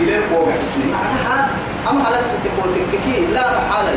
جلك 0.00 0.22
فوق 0.30 0.48
حسني 0.48 0.92
معناها 0.92 1.48
أما 1.90 2.04
على 2.04 2.16
ستة 2.16 2.62
كي 3.04 3.26
لا 3.34 3.40
محالة 3.40 3.92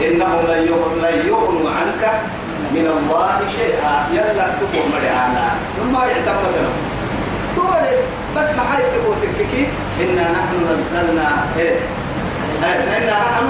إنهم 0.00 0.46
لن 0.46 1.26
يغنوا 1.26 1.70
عنك 1.70 2.20
من 2.74 2.86
الله 2.86 3.40
شيئا. 3.56 4.06
يلا 4.12 4.46
تكون 4.60 4.86
مرعانا 4.92 5.46
ثم 5.76 5.94
يعتمد 5.96 6.54
لهم 6.56 6.93
تولد 7.64 8.00
بس 8.36 8.48
ما 8.56 8.62
حي 8.72 8.82
تقول 8.82 9.16
تككي 9.22 9.66
إنا 10.00 10.22
نحن 10.22 10.54
نزلنا 10.70 11.28
إيه؟ 11.58 11.76
إنا 12.98 13.16
نحن 13.24 13.46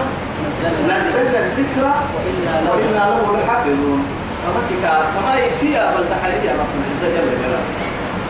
نزلنا 0.89 1.39
الذكر 1.47 1.87
وإنا 2.15 3.05
له 3.11 3.39
لحافظون. 3.45 4.05
فما 4.45 4.61
كتاب 4.71 5.03
فما 5.17 5.45
يسيا 5.47 5.91
بل 5.91 6.05
تحرية 6.11 6.51
رب 6.53 6.73
العزة 6.79 7.17
جل 7.17 7.31
جلاله 7.39 7.63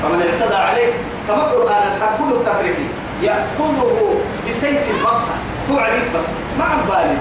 فمن 0.03 0.21
اعتدى 0.23 0.55
عليه 0.55 0.93
كما 1.29 1.43
قرآن 1.43 1.83
الحق 1.97 2.19
التفريقي 2.23 2.87
يأخذه 3.23 4.15
بسيف 4.49 4.83
البقرة 4.97 5.35
تعرف 5.69 6.17
بس 6.17 6.25
ما 6.59 6.65
عم 6.65 6.79
بالي. 6.89 7.17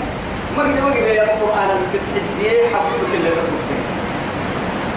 ما 0.57 0.63
قد 0.63 0.81
ما 0.83 0.89
قد 0.89 0.95
يا 1.15 1.23
القرآن 1.23 1.69
التحديه 1.93 2.75
حقوق 2.75 3.09
اللي 3.13 3.29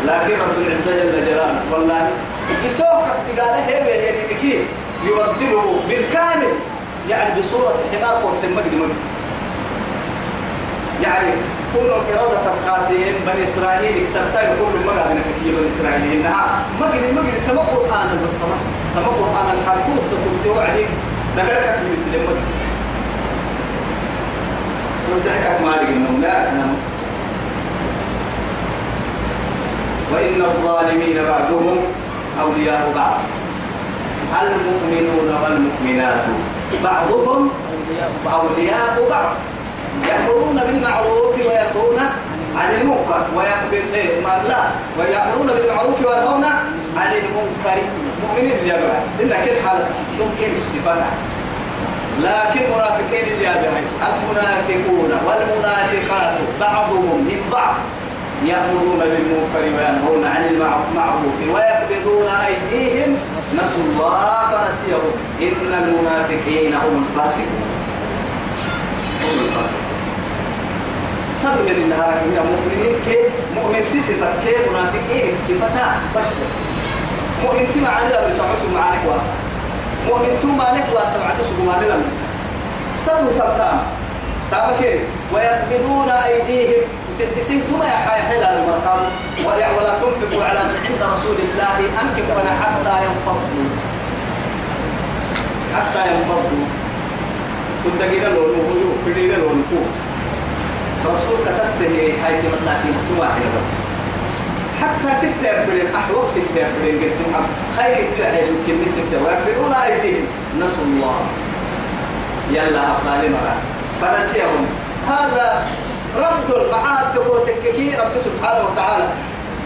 لكن 0.06 0.40
رب 0.40 0.56
العزة 0.66 1.04
جل 1.04 1.26
جلاله 1.26 1.60
والله 1.72 2.10
يسوق 2.66 3.04
استقاله 3.04 3.66
هي 3.68 3.88
يعني 4.04 4.34
كيف 4.40 4.60
يبدله 5.04 5.80
بالكامل. 5.88 6.52
يعني 7.10 7.40
بصورة 7.40 7.74
حمار 7.92 8.14
قرص 8.14 8.44
مجد 8.44 8.74
مجد 8.74 8.96
يعني 11.02 11.28
كل 11.74 11.90
إرادة 11.90 12.40
الخاسين 12.54 13.14
بني 13.26 13.44
إسرائيل 13.44 14.04
كسرتين 14.04 14.48
كل 14.58 14.86
مرة 14.86 15.12
من 15.14 15.22
كثير 15.28 15.54
بني 15.60 15.68
إسرائيل. 15.68 16.12
إنها 16.12 16.64
مجد 16.80 17.02
مجد 17.18 17.34
تما 17.48 17.60
قرآن 17.60 18.08
المصطلح 18.18 18.60
تما 18.94 19.06
قرآن 19.06 19.58
الحركوت 19.58 20.02
تقول 20.44 20.58
عليك 20.58 20.88
نقرأك 21.36 21.78
من 21.84 21.92
التلمود 21.98 22.36
وتحكك 25.12 25.60
مالك 25.60 25.88
النوم 25.88 26.20
لا 26.22 26.50
نعم 26.50 26.74
وإن 30.12 30.40
الظالمين 30.40 31.24
بعضهم 31.24 31.76
أولياء 32.42 32.92
بعض. 32.96 33.16
المؤمنون 34.46 35.28
والمؤمنات. 35.42 36.24
بعضهم 36.84 37.50
أولياء 38.32 39.06
بعض. 39.10 39.34
يأمرون 40.08 40.56
بالمعروف 40.66 41.34
وينهون 41.38 41.98
عن 42.56 42.68
المنكر 42.80 43.22
لا. 44.48 44.60
ويأمرون 44.98 45.46
بالمعروف 45.46 46.00
وينهون 46.06 46.44
عن 46.96 47.10
المنكر. 47.12 47.78
مؤمنين 48.22 48.66
يا 48.66 48.76
جماعة 48.76 49.04
كل 49.18 49.34
حال 49.68 49.84
ممكن 50.20 50.56
استفادة. 50.58 51.06
لكن 52.22 52.60
منافقين 52.74 53.28
يا 53.40 53.54
جماعة 53.62 54.14
المنافقون 54.16 55.10
والمنافقات 55.26 56.34
بعضهم 56.60 57.18
من 57.28 57.40
بعض. 57.52 57.74
يأمرون 58.44 58.98
بالمنكر 58.98 59.62
وينهون 59.76 60.24
عن 60.24 60.44
المعروف 60.44 61.36
ويقبضون 61.54 62.28
أيديهم. 62.46 63.16
نسوا 63.54 63.82
الله 63.88 64.50
فنسيهم. 64.50 65.12
إن 65.42 65.72
المنافقين 65.82 66.74
هم 66.74 67.04
الفاسقون. 67.08 67.68
هم 69.22 69.38
الفاسقون. 69.44 69.96
صدق 71.42 71.62
من 71.62 71.82
النهار 71.82 72.14
يا 72.36 72.42
مؤمنين 72.42 72.94
كي 73.04 73.18
مؤمن 73.54 73.84
في 73.92 74.00
صفة. 74.00 74.28
كي 74.44 74.54
منافقين 74.70 75.36
صفتا 75.36 75.86
بس 76.16 76.32
مؤمن 77.44 77.66
تما 77.74 77.88
على 77.88 78.08
بسعوس 78.08 78.62
معانك 78.74 79.00
واسع. 79.06 79.34
مؤمن 80.08 80.38
تما 80.42 80.56
مالك 80.56 80.86
واسع 80.94 81.20
عدس 81.28 81.48
بمعنى 81.58 81.88
لم 81.88 82.02
يسع 82.08 82.26
صدق 83.06 83.30
تبتام 83.30 83.78
تابكين 84.50 85.00
ويقبضون 85.32 86.10
أيديهم. 86.10 86.82
سنتم 87.16 87.82
يا 87.82 87.96
حي 88.06 88.20
حيل 88.28 88.42
المرقام 88.42 89.00
ولا 89.46 89.92
تنفقوا 90.00 90.44
على 90.44 90.58
عند 90.58 91.02
رسول 91.14 91.36
الله 91.44 91.78
أنكفنا 92.02 92.52
حتى 92.62 92.94
ينفضوا 93.04 93.70
حتى 95.76 96.00
ينفضوا 96.10 96.66
كنت 97.84 98.02
كده 98.12 98.28
لو 98.28 98.40
نقول 98.40 99.14
كده 99.16 99.36
لو 99.36 99.46
نقول. 99.46 99.86
رسول 101.06 101.38
كتبته 101.44 102.12
هاي 102.24 102.34
مساكين 102.54 102.94
واحدة 103.18 103.48
بس. 103.56 103.68
حتى 104.82 105.18
ستة 105.18 105.48
يبرين 105.62 105.94
أحوال 105.94 106.30
ستة 106.30 106.60
يبرين 106.66 107.02
قل 107.02 107.10
سبحان 107.18 107.46
خير 107.76 108.08
تلعي 108.16 108.48
يمكن 108.48 108.90
ستة 108.92 109.18
ويبرون 109.24 109.72
أيديهم 109.74 110.26
نسوا 110.60 110.84
الله. 110.84 111.20
يلا 112.50 112.80
أبطال 112.90 113.32
مرة. 113.32 113.56
فنسيهم. 114.00 114.66
هذا 115.08 115.66
رد 116.16 116.50
المعاد 116.50 117.12
تقول 117.14 117.46
تككي 117.46 117.96
رب 117.96 118.14
سبحانه 118.18 118.64
وتعالى. 118.68 119.08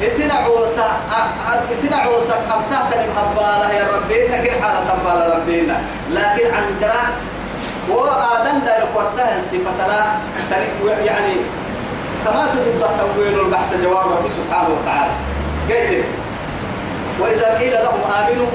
إسنا 0.06 0.34
عوسى 0.34 0.88
إسنا 1.72 1.96
عوسى 1.96 2.32
أبتعت 2.32 2.90
المحبالة 2.94 3.72
يا 3.72 3.86
ربي. 3.96 4.26
إنك 4.26 4.48
الحالة 4.48 4.80
تنبال 4.88 5.36
ربينا 5.36 5.80
لكن 6.10 6.54
عن 6.54 6.64
درا 6.80 7.04
وآدم 7.88 8.58
دا 8.64 8.74
صفة 9.50 9.86
لا 9.88 10.02
يعني 11.04 11.34
كما 12.24 12.46
تبقى 12.54 12.88
تنوين 12.98 13.34
البحث 13.46 13.76
جواب 13.82 14.06
رب 14.06 14.26
سبحانه 14.28 14.68
وتعالى. 14.68 15.12
قلت 15.68 16.04
وإذا 17.20 17.58
قيل 17.58 17.72
لهم 17.72 18.00
آمنوا 18.18 18.50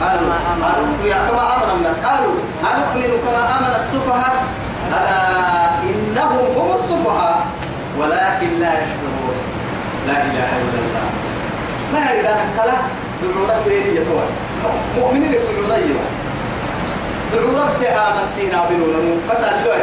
قالوا 0.00 0.32
آمنوا 0.52 1.28
كما 1.28 1.42
آمن 1.56 1.70
الناس. 1.76 1.96
قالوا 1.96 2.34
أنؤمن 2.70 3.10
كما 3.26 3.42
آمن 3.58 3.74
السفهاء؟ 3.76 4.34
ألا 4.96 5.20
إنهم 5.82 6.46
هم 6.56 6.74
السفهاء 6.74 7.46
ولكن 7.98 8.50
لا 8.60 8.72
يشعرون 8.82 9.36
لا 10.06 10.12
إله 10.12 10.48
إلا 10.62 10.78
الله. 10.84 11.06
ما 11.92 12.20
إذا 12.20 12.34
كلا 12.56 12.76
دعونا 13.22 13.56
بين 13.66 13.96
يتوى 13.96 14.24
مؤمنين 14.98 15.32
يقولون 15.32 15.70
أيوة 15.70 16.04
دعونا 17.32 17.66
في 17.78 17.86
آمنتنا 17.88 18.64
بنون 18.70 19.22
بس 19.30 19.42
أدلوا 19.42 19.74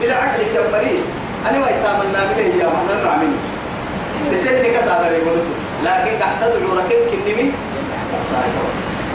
بلا 0.00 0.14
عقل 0.14 0.42
كبري 0.54 1.02
أنا 1.50 1.58
ويتامنا 1.58 2.20
منه 2.36 2.54
يا 2.62 2.66
من 2.66 2.90
الرعمين 3.00 3.36
لسنك 4.32 4.64
كسادر 4.78 5.12
يقولون 5.12 5.54
لكن 5.84 6.18
تحت 6.20 6.40
دعونا 6.40 6.82
كنمي. 6.88 7.52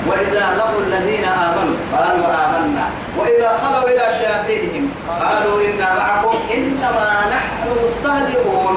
وإذا 0.08 0.46
لقوا 0.58 0.82
الذين 0.88 1.26
آمنوا 1.26 1.76
قالوا 1.94 2.26
آمنا. 2.26 2.86
وإذا 3.18 3.60
خلوا 3.64 3.90
إلى 3.90 4.06
شياطينهم 4.18 4.91
قالوا 5.24 5.58
إنا 5.68 5.90
معكم 6.00 6.36
إنما 6.56 7.10
نحن 7.36 7.64
مستهزئون. 7.84 8.76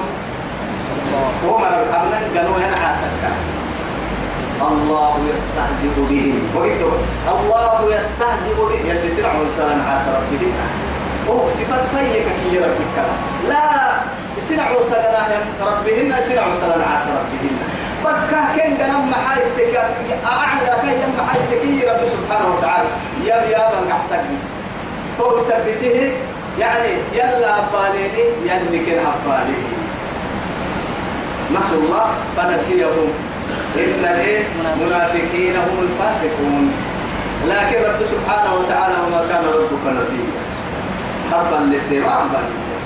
ومر 1.45 1.75
الأمن 1.83 2.23
قالوا 2.37 2.57
ينعى 2.65 2.93
سكا 3.03 3.33
الله 4.69 5.15
يستهزئ 5.35 5.95
بهم. 5.97 6.37
الله 7.35 7.77
يستهزئ 7.97 8.55
بهم. 8.59 8.87
يلي 8.89 9.09
سرعوا 9.17 9.47
سلام 9.57 9.81
عاصر 9.89 10.13
ربهم 10.19 10.55
وهو 11.29 11.49
صفات 11.49 11.85
فيك 11.95 12.27
كي 12.27 12.59
ربك 12.59 12.97
لا 13.49 13.69
سرعوا 14.41 14.83
سلام 14.83 15.31
ربهن 15.61 16.11
سرعوا 16.29 16.55
سلام 16.61 16.83
عاصر 16.93 17.11
ربهن 17.11 17.57
بس 18.05 18.21
كان 18.31 18.77
جنم 18.79 19.11
محايتك 19.11 19.75
أعلى 20.25 20.73
جنم 20.83 21.13
محايتك 21.19 21.89
رب 21.89 22.03
سبحانه 22.15 22.49
وتعالى. 22.55 22.89
يا 23.25 23.37
يا 23.53 23.65
من 23.73 23.91
أحسن 23.93 24.23
هو 25.21 25.39
سبته 25.39 26.13
يعني 26.59 26.93
يلا 27.15 27.57
باليني 27.73 28.47
يعني 28.47 28.79
كن 28.79 28.99
أباليني 28.99 29.75
نسوا 31.51 31.83
الله 31.83 32.07
فنسيهم. 32.37 33.09
إن 33.77 34.05
المنافقين 34.75 35.57
هم 35.57 35.79
الفاسقون. 35.83 36.73
لكن 37.49 37.85
رب 37.85 38.01
سبحانه 38.05 38.55
وتعالى 38.55 38.95
وما 39.07 39.27
كان 39.29 39.45
ربك 39.45 39.85
نسيا 39.99 40.31
حبا 41.33 41.57
للدماء 41.57 42.25
بس 42.25 42.85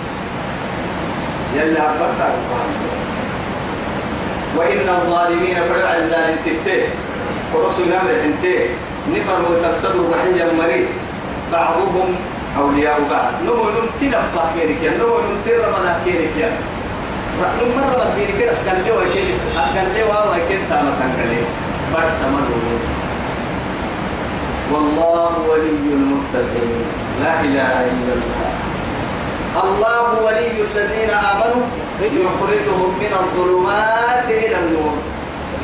يلا 1.57 1.83
أبرتك 1.91 2.35
وإن 4.57 4.89
الظالمين 4.89 5.55
فرع 5.55 5.95
الله 5.95 6.23
انتبته 6.33 6.83
ورسول 7.55 7.87
نمر 7.87 8.11
انتبه 8.25 8.69
نفر 9.15 9.53
وترسلوا 9.53 10.11
بحيا 10.11 10.53
مريض. 10.59 10.89
بعضهم 11.53 12.09
أولياء 12.59 13.01
بعض. 13.11 13.33
نمو 13.45 13.65
نمتنا 13.77 14.21
بحكيرك 14.37 14.83
نمو 15.01 15.17
نمتنا 15.25 15.69
بحكيرك 15.69 16.37
رأينا 17.43 17.87
مرة 17.87 18.05
بديني 18.11 18.39
كده 18.39 18.53
أسكن 18.53 18.83
لي 18.85 18.91
وكيل 18.91 19.29
أسكن 19.57 19.87
لي 19.95 20.03
وكيل 20.03 20.61
تاما 20.71 20.93
تنقلي. 21.01 21.43
بس 21.95 22.19
مرة 22.33 22.59
والله 24.73 25.33
ولي 25.49 25.71
المتقين. 25.71 26.83
لا 27.23 27.41
إله 27.41 27.75
إلا 27.93 28.13
الله. 28.19 28.51
الله 29.65 30.23
ولي 30.25 30.51
الذين 30.69 31.11
آمنوا 31.11 31.65
يخرجهم 32.03 32.91
من 33.01 33.13
الظلمات 33.21 34.29
إلى 34.29 34.57
النور. 34.57 34.97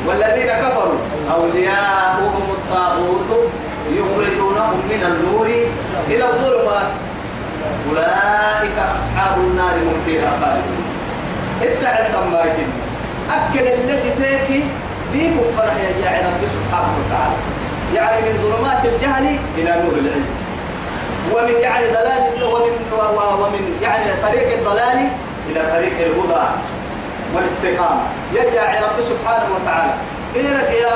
والذين 0.07 0.51
كفروا 0.63 0.99
أولياؤهم 1.33 2.45
الطاغوت 2.57 3.29
يخرجونهم 3.91 4.79
من 4.89 5.03
النور 5.03 5.47
إلى 6.07 6.25
الظلمات. 6.29 6.91
أولئك 7.89 8.77
أصحاب 8.95 9.37
النار 9.37 9.73
هم 9.73 10.01
فيها 10.05 10.31
خالدون. 10.41 10.85
اتعل 11.61 12.13
تماكن 12.13 12.67
أكل 13.31 13.67
الذي 13.67 14.09
تيكي 14.09 14.63
دي 15.13 15.29
فرح 15.57 15.75
يا 16.03 16.27
رب 16.27 16.47
سبحانه 16.47 16.93
وتعالى. 16.99 17.35
يعني 17.95 18.21
من 18.21 18.41
ظلمات 18.41 18.85
الجهل 18.85 19.37
إلى 19.57 19.71
نور 19.83 19.93
العلم. 19.93 20.25
ومن 21.33 21.61
يعني 21.61 21.85
ضلال 21.87 22.43
ومن 22.43 22.73
ومن 23.41 23.79
يعني 23.81 24.05
طريق 24.23 24.57
الضلال 24.57 25.09
إلى 25.49 25.61
طريق 25.71 25.93
الهدى 25.97 26.45
والاستقامة. 27.35 28.01
يجعل 28.33 28.83
رب 28.83 29.01
سبحانه 29.01 29.45
وتعالى. 29.55 29.93
غيرك 30.35 30.69
يا 30.81 30.95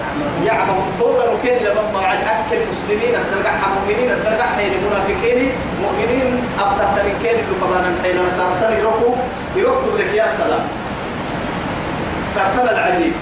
يعمهم 0.45 0.91
فوق 0.99 1.41
كين 1.43 1.57
لما 1.67 1.99
وعد 1.99 2.17
أكل 2.17 2.57
المسلمين 2.61 3.13
الدرجة 3.21 3.51
مؤمنين 3.75 4.11
الدرجة 4.11 4.43
حين 4.57 4.71
المنافقين. 4.73 5.51
مؤمنين 5.81 6.43
أبطل 6.59 6.85
تركين 6.95 7.35
اللي 7.39 7.55
قبانا 7.61 7.91
حين 8.03 8.17
سرطان 8.37 8.73
يروحوا 8.79 9.15
يروحوا 9.55 9.97
لك 9.97 10.13
يا 10.15 10.27
سلام. 10.27 10.63
سرطان 12.35 12.69
العليم 12.75 13.13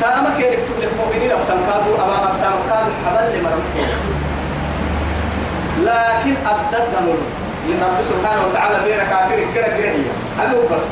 تاما 0.00 0.30
كين 0.38 0.52
يكتب 0.52 0.76
لك 0.82 0.88
مؤمنين 1.00 1.30
أبطل 1.32 1.58
كادوا 1.66 1.94
أبا 2.04 2.14
أبطل 2.24 2.58
كادوا 2.68 2.94
حبل 3.06 3.38
لمرمكين 3.38 3.88
لكن 5.78 6.34
أبدت 6.46 6.88
ذنور 6.94 7.18
رب 7.82 7.98
سبحانه 8.10 8.42
وتعالى 8.50 8.78
بين 8.84 8.98
كافر 8.98 9.38
كده 9.54 9.68
كده 9.78 9.92
هذا 10.38 10.58
بس. 10.72 10.82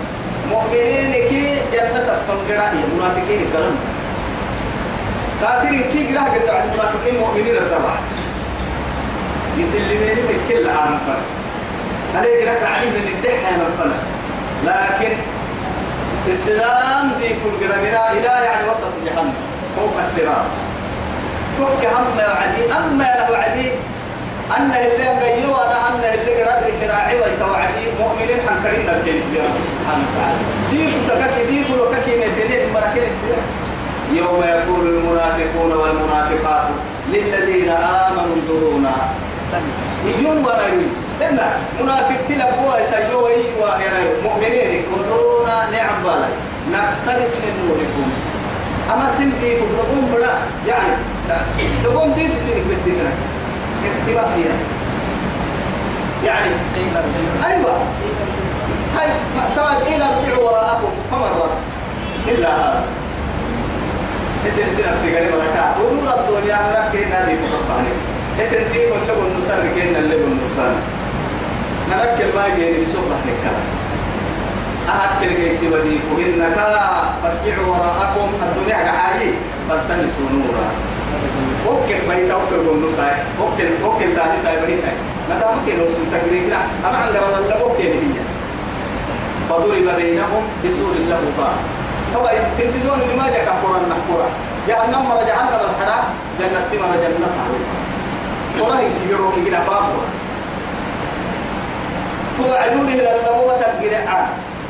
مؤمنين 0.51 1.13
كي 1.13 1.57
جنة 1.73 2.19
فنقرأي 2.29 2.79
منافقين 2.97 3.43
الكلام 3.47 3.75
كافرين 5.41 5.83
كي 5.93 6.01
قرأ 6.17 6.25
قد 6.25 6.49
عند 6.49 6.65
المنافقين 6.73 7.21
مؤمنين 7.21 7.57
الدرع 7.57 7.95
يسلمين 9.59 10.17
من 10.29 10.39
كل 10.49 10.69
عام 10.71 10.99
فن 11.07 11.23
عليه 12.19 12.51
قرأ 12.51 12.69
عليه 12.69 12.91
من 12.91 13.07
الدحة 13.15 13.51
من 13.57 13.71
فن 13.79 13.93
لكن 14.67 15.17
السلام 16.29 17.13
دي 17.21 17.29
كل 17.29 17.67
قرأ 17.67 18.11
إلى 18.13 18.45
يعني 18.45 18.69
وسط 18.71 18.93
جهنم. 19.07 19.33
فوق 19.77 19.99
الصراط 19.99 20.47
فوق 21.59 21.81
هم 21.93 22.19
وعدي 22.19 22.73
أما 22.79 23.05
له 23.05 23.37
عدي. 23.37 23.71
أن 24.57 24.71
اللي 24.71 25.09
غيوا 25.23 25.57
أنا 25.67 25.89
أن 25.89 26.19
اللي 26.19 26.43
قرأ 26.43 26.59
الكراعي 26.69 27.15
ويتوعدي 27.17 27.85
مؤمنين 28.01 28.39
حنكرين 28.49 28.81
الكلمة 28.81 29.49
سبحانه 29.71 30.05
وتعالى. 30.11 30.39
ديف 30.71 30.93
تكاكي 31.09 31.45
ديف 31.51 31.71
وكاكي 31.81 32.11
نتنين 32.17 32.73
مراكين 32.75 33.09
يوم 34.13 34.43
يقول 34.43 34.87
المنافقون 34.87 35.73
والمنافقات 35.73 36.67
للذين 37.13 37.71
آمنوا 37.71 38.35
انظرونا. 38.37 38.93
يجون 40.07 40.45
ولا 40.45 40.67
يجون. 40.69 40.97
لأن 41.21 41.39
منافق 41.81 42.17
تلقوا 42.29 42.77
أيوا 43.29 44.23
مؤمنين 44.25 44.85
انظرونا 44.97 45.71
نعم 45.71 46.03
بالي 46.05 46.29
نقتبس 46.73 47.33
من 47.37 47.55
نوركم. 47.67 48.11
أما 48.93 49.13
سن 49.13 49.31
ديف 49.41 49.59
نقوم 49.59 50.13
بلا. 50.15 50.35
يعني 50.67 50.93
نقوم 51.85 52.13
ديف 52.13 52.41
سنك 52.41 52.63
بالدين 52.69 52.99
اقتباسية. 53.85 54.51
يعني 56.25 56.51
أيوة. 57.47 57.73
هاي 58.97 59.09
طبعا 59.57 59.77
إلى 59.87 60.05
ارجعوا 60.05 60.51
وراءكم. 60.51 60.93
فمرت 61.11 61.53
إلا 62.29 62.57
هذا. 62.57 62.85
إسن 64.49 64.63
إسن 64.63 64.93
نفسي 64.93 65.17
قال 65.17 65.25
بركة 65.33 65.65
ودور 65.81 66.09
الدنيا 66.19 66.55
هناك 66.55 66.93
كنا 66.93 67.27
دي 67.27 67.35
بصفاني 67.43 67.93
إسن 68.43 68.73
دي 68.73 68.91
كنت 68.91 69.11
بقول 69.11 69.31
نصر 69.39 69.63
كنا 69.75 69.99
اللي 69.99 70.17
بقول 70.17 70.37
نصر؟ 70.45 70.73
نركب 71.91 72.37
ما 72.37 72.47
يجي 72.47 72.83
يسوق 72.83 73.09
لك 73.27 73.45
أهكر 74.89 75.29
جيت 75.29 75.73
ودي 75.73 75.99
فهنك 75.99 76.59
فارجعوا 77.23 77.67
وراءكم 77.67 78.29
الدنيا 78.43 78.77
كحاجي 78.77 79.31
فالتمسوا 79.69 80.31
نورا. 80.33 80.67
وكل 81.67 82.09
ما 82.09 82.15
يتوكل 82.15 82.59
بالنصائح 82.69 83.23
وكل 83.41 83.85
وكل 83.85 84.17
تاني 84.17 84.43
تاني 84.45 84.77
متى 85.31 85.47
ممكن 85.57 85.79
نوصل 85.79 86.05
تقريبا 86.13 86.57
أما 86.87 86.99
عند 86.99 87.17
الله 87.17 87.65
وكل 87.65 87.83
هي. 87.83 88.21
فضرب 89.51 89.97
بينهم 89.97 90.43
بسور 90.65 90.95
له 91.09 91.21
باب 91.39 91.80
هو 92.17 92.31
تنتظرون 92.59 93.01
بما 93.09 93.27
جاء 93.31 93.45
كفورا 93.45 93.81
نحفورا 93.91 94.29
جهنم 94.69 95.09
مرة 95.09 95.23
جهنم 95.23 95.61
الحرام 95.71 96.05
جنة 96.41 96.81
مرة 96.83 96.97
جنة 97.03 97.29
قرأي 98.61 98.89
كبيرو 99.05 99.31
كبيرا 99.33 99.59
بابوا 99.59 100.03
توعدون 102.39 102.89
إلى 102.89 103.17
اللبوة 103.17 103.57
الجرعان 103.57 104.29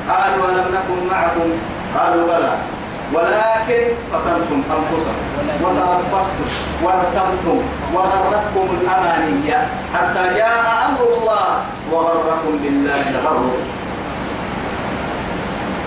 قالوا 0.08 0.46
ولم 0.46 0.64
نكن 0.74 0.98
معكم؟ 1.10 1.50
قالوا 1.98 2.24
بلى. 2.24 2.52
ولكن 3.14 3.82
فتنتم 4.12 4.62
أنفسكم. 4.76 5.18
وتربصتم. 5.62 6.48
وارتبتم. 6.82 7.60
وغرتكم 7.94 8.68
الأمانية. 8.80 9.68
حتى 9.94 10.34
جاء 10.34 10.84
أمر 10.86 11.00
الله. 11.18 11.48
وغركم 11.92 12.58
بالله 12.62 13.02
الغرور. 13.10 13.79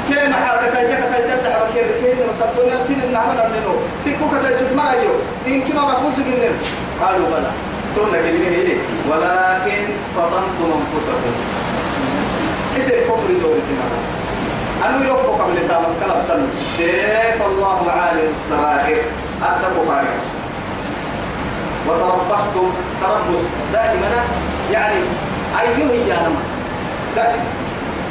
كيف 0.08 0.34
حالك 0.34 0.78
كيف 0.78 0.90
كيف 0.90 1.26
سلح 1.26 1.62
وكيف 1.62 1.88
كيف 2.06 2.30
نصدق 2.30 2.76
نفسي 2.80 2.94
ان 2.94 3.14
نعمل 3.14 3.36
منه 3.36 3.76
سكوك 4.06 4.32
كيف 4.48 4.74
ما 4.76 4.92
يو 4.92 5.16
دين 5.46 5.62
كما 5.62 5.82
مفوز 5.82 6.20
منهم 6.20 6.56
قالوا 7.02 7.28
بلى. 7.28 7.52
تقول 7.96 8.14
لك 8.14 8.24
ولكن 9.10 9.84
فتنتم 10.16 10.72
أنفسكم. 10.74 11.34
اسم 12.78 12.90
كفر 12.90 13.34
دور 13.42 13.56
أنا 14.86 15.06
يروح 15.06 15.42
قبل 15.42 15.68
تام 15.68 15.84
كلام 16.06 16.26
تلو 16.28 16.46
شيف 16.78 17.46
الله 17.48 17.92
عالم 17.92 18.34
السرائر 18.36 19.02
أتبوا 19.44 19.86
فارغ 19.86 20.20
وتربصتم. 21.88 22.74
تربص. 23.02 23.42
دائما. 23.74 24.10
يعني 24.72 25.02
أيه 25.62 25.86
هي 25.86 26.12
أنا 26.12 26.32
دائما. 27.16 27.44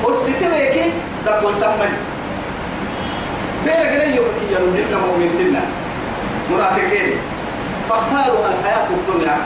والستة 0.04 1.01
تقول 1.26 1.54
سمني. 1.54 1.96
فين 3.64 3.82
كده 3.92 4.04
يبكي 4.04 4.54
رجل 4.54 4.96
مؤمنين 5.06 5.56
منافقين 6.50 7.12
فاختاروا 7.88 8.46
الحياة 8.46 8.88
الدنيا. 8.90 9.36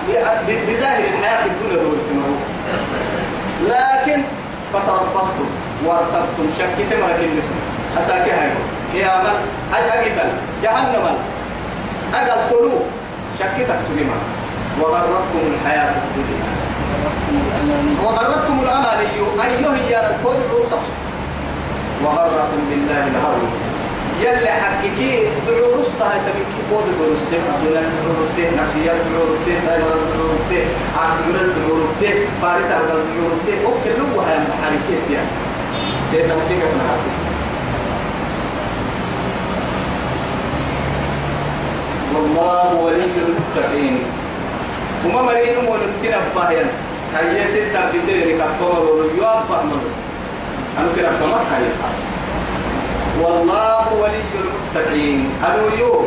بظاهر 0.69 1.05
الحياة 1.05 1.45
الدنيا 1.47 1.83
دول 1.83 1.99
لكن 3.63 4.23
فتربصتم 4.73 5.49
وارتبتم. 5.85 6.47
شكيت 6.59 7.01
ما 7.01 7.09
كنتم 7.09 7.47
أساكي 7.99 8.31
هاي 8.31 8.51
يا 8.95 9.23
من؟ 9.23 9.37
أجل 9.75 10.13
جهنم. 10.63 11.19
أجل 12.15 12.31
قلوب. 12.51 12.83
شكيتك 13.39 13.79
سليمان 13.89 14.23
وغرتكم 14.81 15.41
الحياة 15.47 15.95
الدنيا. 16.17 16.45
وغرتكم 18.05 18.61
الأماني. 18.63 19.07
أيها 19.45 19.91
يا 19.91 20.01
روسك 20.53 20.83
وغركم 22.05 22.61
بالله 22.71 23.07
الغرور 23.07 23.53
يلي 24.23 24.51
حقيقي 24.63 25.25
دعو 25.47 25.81
رصة 25.81 26.09
تبيك 26.27 26.53
بود 26.71 26.87
برسة 27.01 27.39
دولا 27.65 27.81
برسة 27.81 28.63
نفسية 28.63 28.93
برسة 28.93 29.59
سايبر 29.67 29.97
برسة 30.19 30.65
عقل 30.97 31.33
برسة 31.69 32.15
فارس 32.43 32.71
عقل 32.71 33.01
برسة 33.17 33.69
وكل 33.69 34.01
هاي 34.27 34.39
محركات 34.39 35.05
يعني؟ 35.13 35.31
ده 36.13 36.21
تنتيك 36.21 36.63
من 36.73 36.81
حاسب 36.89 37.15
والله 42.15 42.75
ولي 42.75 43.05
المتقين. 43.05 43.99
وما 45.07 45.23
مريم 45.23 45.65
ونتنا 45.69 46.19
باهيا 46.37 46.67
هيا 47.17 47.47
ستة 47.49 47.81
بتيري 47.91 48.39
كفور 48.39 48.81
وليواب 48.81 49.45
فهمه 49.49 49.81
أنا 50.79 50.89
كنا 50.97 51.09
كما 51.21 51.41
خير؟ 51.51 51.73
والله 53.21 53.93
ولي 54.01 54.21
المتقين. 54.35 55.31
يو 55.79 56.05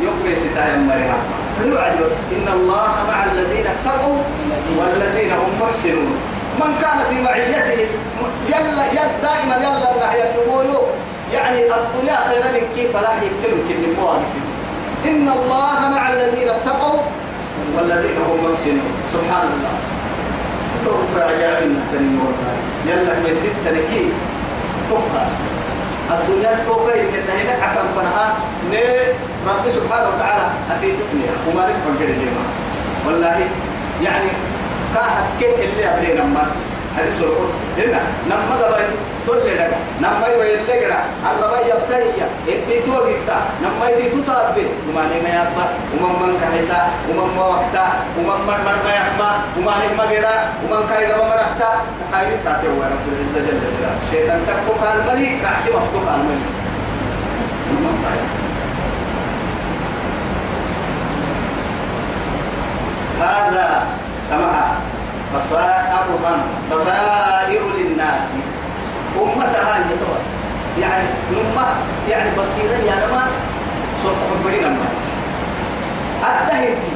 يقوي 0.00 0.36
ستة 0.36 0.76
مريها 0.76 1.18
أنو 1.64 1.76
عجوز؟ 1.78 2.12
إن 2.36 2.48
الله 2.52 2.92
مع 3.08 3.24
الذين 3.24 3.66
اتقوا 3.66 4.18
والذين 4.78 5.30
هم 5.32 5.50
محسنون 5.60 6.12
من 6.60 6.72
كان 6.82 6.98
في 7.10 7.22
معيته 7.22 7.86
يلا 8.48 8.84
يلا 8.92 9.06
دائما 9.22 9.56
يلا 9.56 10.06
نحيا 10.06 10.24
يقولوا 10.24 10.82
يعني 11.32 11.58
الدنيا 11.58 12.16
خير 12.28 12.44
من 12.54 12.64
كيف 12.76 12.96
لا 12.96 13.12
يمكن 13.22 13.60
كل 13.68 14.02
إن 15.08 15.28
الله 15.28 15.88
مع 15.88 16.08
الذين 16.08 16.48
اتقوا 16.48 17.00
والذين 17.76 18.16
هم 18.28 18.52
محسنون 18.52 18.92
سبحان 19.12 19.46
الله. 19.54 19.99
توقع 20.84 21.24
عجائب 21.26 21.66
التنين 21.70 22.20
يلا 22.86 23.12
هي 23.26 23.34
ستة 23.34 23.70
لكي 23.70 24.08
توقع 24.90 25.26
الدنيا 26.10 26.64
توقع 26.66 26.94
إن 26.94 27.28
هنا 27.40 27.62
حكم 27.62 27.86
فنها 27.96 28.34
نه 28.72 28.80
رب 29.46 29.70
سبحانه 29.74 30.08
وتعالى 30.08 30.46
أتيتني 30.70 31.22
وما 31.48 31.62
نفهم 31.70 31.96
كده 32.00 32.14
والله 33.06 33.46
يعني 34.04 34.30
كاها 34.94 35.26
كيف 35.40 35.54
اللي 35.58 35.84
أبرينا 35.94 36.24
ما 36.24 36.46
حديث 37.00 37.22
القدس 37.22 37.56
هنا 37.78 38.00
نما 38.26 38.54
دبي 38.60 38.84
تقول 39.26 39.58
لك 39.58 39.74
نما 40.00 40.26
يويل 40.26 40.60
لك 40.68 40.96
الربا 41.30 41.58
يبتهي 41.60 42.26
انت 42.48 42.86
تو 42.86 42.92
جبتا 42.92 43.38
نما 43.62 43.88
يدي 43.90 44.10
تطاب 44.10 44.56
وما 44.88 45.02
نما 45.12 45.28
يابا 45.28 45.64
وما 45.94 46.08
من 46.26 46.40
كهيسا 46.40 46.80
وما 47.08 47.24
ما 47.36 47.44
وقتا 47.46 47.86
وما 48.18 48.34
من 48.36 48.58
من 48.66 48.76
ما 48.84 48.92
يحما 48.98 49.30
وما 49.58 49.74
نما 49.84 50.04
غيرا 50.04 50.34
وما 50.62 50.80
كاي 50.88 51.12
غبا 51.12 51.24
مرحتا 51.28 51.70
خير 52.12 52.36
تاتي 52.44 52.66
هو 52.68 52.82
رب 52.92 53.06
العزة 53.12 53.40
جل 53.46 53.60
جلاله 53.60 53.98
شيطان 54.10 54.40
تكفو 54.46 54.72
الملي 54.94 55.40
تحت 55.42 55.62
مفتوح 55.68 56.14
الملي 56.14 56.60
هذا 63.20 63.86
كما 64.30 64.76
بصائر 65.36 66.04
بصائر 66.72 67.62
للناس. 67.78 68.24
أمتها 69.22 69.74
يتوى. 69.78 70.18
يعني 70.80 71.08
نمة 71.32 71.66
يعني 72.10 72.30
بصيرة 72.30 72.76
يا 72.90 73.06
نما 73.06 73.22
صوت 74.02 74.16
حبرين 74.30 74.64
أما 74.64 74.86
التهنتي 76.22 76.92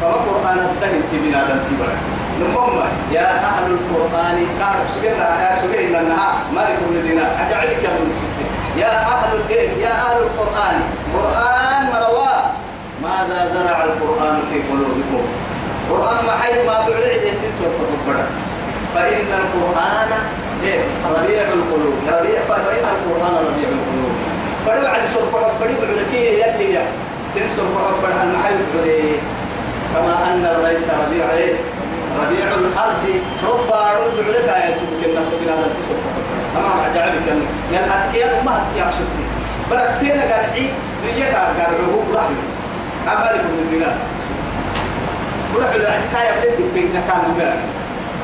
فما 0.00 0.12
قرآن 0.12 0.58
التهنتي 0.58 1.16
من 1.26 1.34
هذا 1.34 1.54
التبرع 1.54 1.94
نمم 2.40 2.82
يا 3.12 3.28
أهل 3.48 3.66
القرآن 3.66 4.46
كارك 4.58 4.86
سجلنا 4.94 5.58
سجلنا 5.62 6.00
النهار 6.00 6.34
مالك 6.54 6.78
بن 6.90 7.02
دينار 7.08 7.30
أجعلك 7.46 7.84
ابن 7.84 8.10
يا 8.76 8.92
أهل 9.06 9.36
الدين 9.40 9.70
يا 9.80 9.92
أهل 9.92 10.22
القرآن. 10.22 10.76
قرآن 11.14 11.86
مروى. 11.94 12.32
ماذا 13.02 13.50
زرع 13.54 13.84
القرآن 13.84 14.36
في 14.50 14.58
قلوبكم؟ 14.70 15.26
القرآن 15.82 16.24
ما 16.26 16.32
حي 16.42 16.66
ما 16.66 16.72
بعد 16.88 17.02
يسير 17.32 17.50
سورة 17.58 17.78
القرآن 17.94 18.30
فإن 18.94 19.30
القرآن 19.42 20.10
إيه 20.64 20.80
ربيع 21.10 21.42
القلوب. 21.42 21.94
ربيع 22.08 22.40
فإن 22.48 22.84
القرآن 22.94 23.34
ربيع 23.46 23.68
القلوب. 23.68 24.12
فلو 24.66 24.86
عند 24.86 25.06
سورة 25.14 25.52
بدي 25.60 25.74
بعدكية 25.74 26.44
يلي 26.44 26.74
يا 26.74 26.82
سير 27.34 27.48
سورة 27.56 27.88
القرآن 27.90 28.28
المحل 28.30 28.58
بعد 28.74 29.18
كما 29.94 30.14
أن 30.32 30.44
الرئيس 30.56 30.84
ربيع 31.06 31.24
عليه 31.32 31.54
ربيع 32.22 32.46
الأرض 32.54 33.04
ربع 33.44 33.92
رب 33.92 34.16
بعدك 34.26 34.48
يا 34.48 34.74
سبك 34.78 35.02
الناس 35.08 35.24
في 35.40 35.44
هذا 35.50 35.66
السورة 35.80 36.04
أما 36.56 36.86
أجعلك 36.86 37.22
يعني 37.72 37.86
أكيد 37.86 38.44
ما 38.44 38.52
هتيا 38.62 38.84
شفتي 38.90 39.24
بركتين 39.70 40.20
قال 40.20 40.44
عيد 40.54 40.70
ريكا 41.04 41.38
قال 41.38 41.70
رهوب 41.80 42.04
رحمة. 42.14 42.42
عمالك 43.08 43.40
من 43.44 43.84
الدينار 45.52 45.70
وروح 45.70 45.70
الحكاية 45.74 46.40
بدك 46.40 46.74
بيننا 46.74 47.00
كان 47.08 47.30
مبارك 47.34 47.58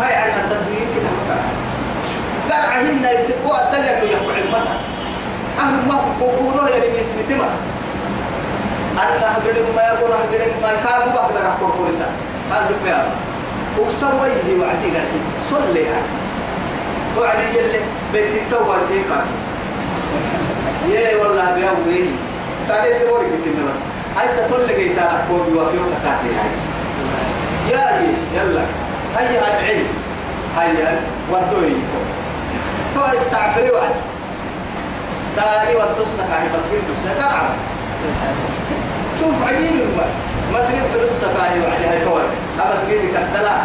هاي 0.00 0.14
على 0.14 0.32
التدوين 0.32 0.88
كده 0.94 1.10
مكان 1.18 1.44
قال 2.50 2.70
عهلنا 2.70 3.10
يبتقوا 3.10 3.68
الدنيا 3.68 4.00
من 4.00 4.08
يقوع 4.08 4.36
المتى 4.38 4.76
أهل 5.58 5.88
ما 5.88 5.98
فكوكونا 5.98 6.68
يا 6.70 6.76
ربي 6.76 7.00
اسمي 7.00 7.22
تما 7.22 7.48
أنا 8.94 9.32
هقدر 9.32 9.62
ما 9.76 9.82
يقول 9.82 10.10
هقدر 10.12 10.38
ما 10.62 10.68
يكاد 10.72 11.08
ما 11.08 11.20
هقدر 11.20 11.48
أحكوا 11.48 11.68
كورسا 11.78 12.06
قال 12.52 12.62
لك 12.64 12.88
يا 12.90 13.04
وسوى 13.78 14.28
يدي 14.28 14.60
وعدي 14.60 14.96
قال 14.96 15.06
صلي 15.50 15.84
وعدي 17.18 17.58
يلي 17.58 17.80
بيت 18.12 18.42
التوبة 18.42 18.76
تيكا 18.88 19.24
يا 20.88 21.16
والله 21.16 21.54
بيوي 21.54 22.04
ساري 22.68 22.98
تقول 22.98 23.24
لك 23.24 23.30
كنا 23.44 23.72
هاي 24.16 24.28
ستقول 24.32 24.68
لك 24.68 24.74
إذا 24.74 25.02
أقول 25.02 25.40
بوافيو 25.40 25.80
تكاتي 25.80 26.28
هاي 26.38 26.77
يا 27.70 28.02
يلا. 28.34 28.64
هيا 29.16 29.40
هاي 29.40 29.60
العلم. 29.60 29.86
هيا 30.58 31.00
ودوي 31.32 31.72
فايز 32.94 33.22
سعفري 33.30 33.70
واحد. 33.70 33.94
ساري 35.36 35.76
ودوسك 35.76 36.20
هاي 36.32 36.48
بس 36.54 36.62
كنت 36.70 36.88
سكرعس 37.04 37.50
شوف 39.20 39.48
عجيب. 39.48 39.70
المال 39.70 40.10
ما 40.52 40.60
تقدر 40.60 40.88
تدوسك 40.94 41.24
هاي 41.40 41.60
وعليها 41.60 41.92
هاي 41.92 42.04
كوي 42.04 42.22
أبس 42.60 42.84
كيف 42.88 43.02
كتلا 43.10 43.56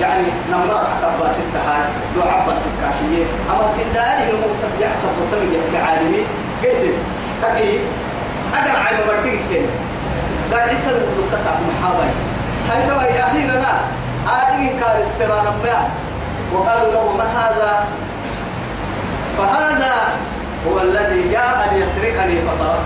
يعني 0.00 0.24
نمر 0.50 0.78
حتى 0.78 1.32
ستة 1.32 1.60
هاي. 1.68 1.84
دو 2.14 2.22
عبا 2.22 2.54
ستة 2.58 2.70
كاشية 2.80 3.24
أما 3.50 3.72
تداري 3.78 4.32
نمو 4.32 4.48
يحسب 4.80 5.08
وطمي 5.20 5.58
كعالمي 5.72 6.22
قلت 6.62 6.94
تقي 7.42 7.78
أقر 8.54 8.76
عين 8.86 8.98
مرتين 9.06 9.40
كين 9.48 9.66
قال 10.52 10.60
عدت 10.60 10.86
المدو 10.88 11.22
تسع 11.32 11.50
محاولة 11.50 12.10
هاي 12.70 12.86
دواء 12.88 13.24
أخيرا 13.26 13.62
هذه 14.26 14.80
كان 14.80 15.02
السران 15.02 15.44
ما 15.44 15.88
وقالوا 16.52 16.92
له 16.92 17.12
من 17.12 17.26
هذا؟ 17.36 17.84
فهذا 19.38 19.94
هو 20.66 20.80
الذي 20.80 21.28
جاء 21.28 21.68
ليسرقني 21.72 22.40
فصرف 22.42 22.84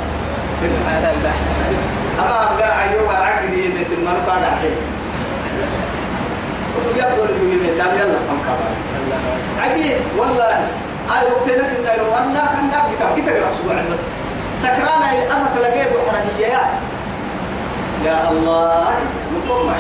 أما 2.19 2.43
أبقى 2.43 2.83
أيوة 2.83 3.19
العقل 3.19 3.49
بيت 3.49 3.87
المنطقة 3.99 4.27
بعد 4.27 4.45
حين 4.45 4.77
وسوف 6.79 6.97
يقول 6.97 7.29
لي 7.41 7.79
تعال 7.79 7.95
يلا 8.01 8.19
فهم 8.29 8.39
كبار 8.45 8.73
عجيب 9.59 9.97
والله. 10.19 10.57
أي 11.11 11.25
وقتنا 11.33 11.75
كنا 11.75 11.95
يروانا 11.95 12.41
كان 12.55 12.67
نبي 12.67 12.97
كم 12.99 13.23
كتير 13.23 13.37
يحسبوا 13.43 13.73
عن 13.73 13.85
بس 13.93 13.99
سكرانا 14.63 15.37
أما 15.37 15.51
تلاقيه 15.55 15.85
بحرية 15.85 16.61
يا 18.05 18.31
الله. 18.31 18.89
نقوم 19.35 19.73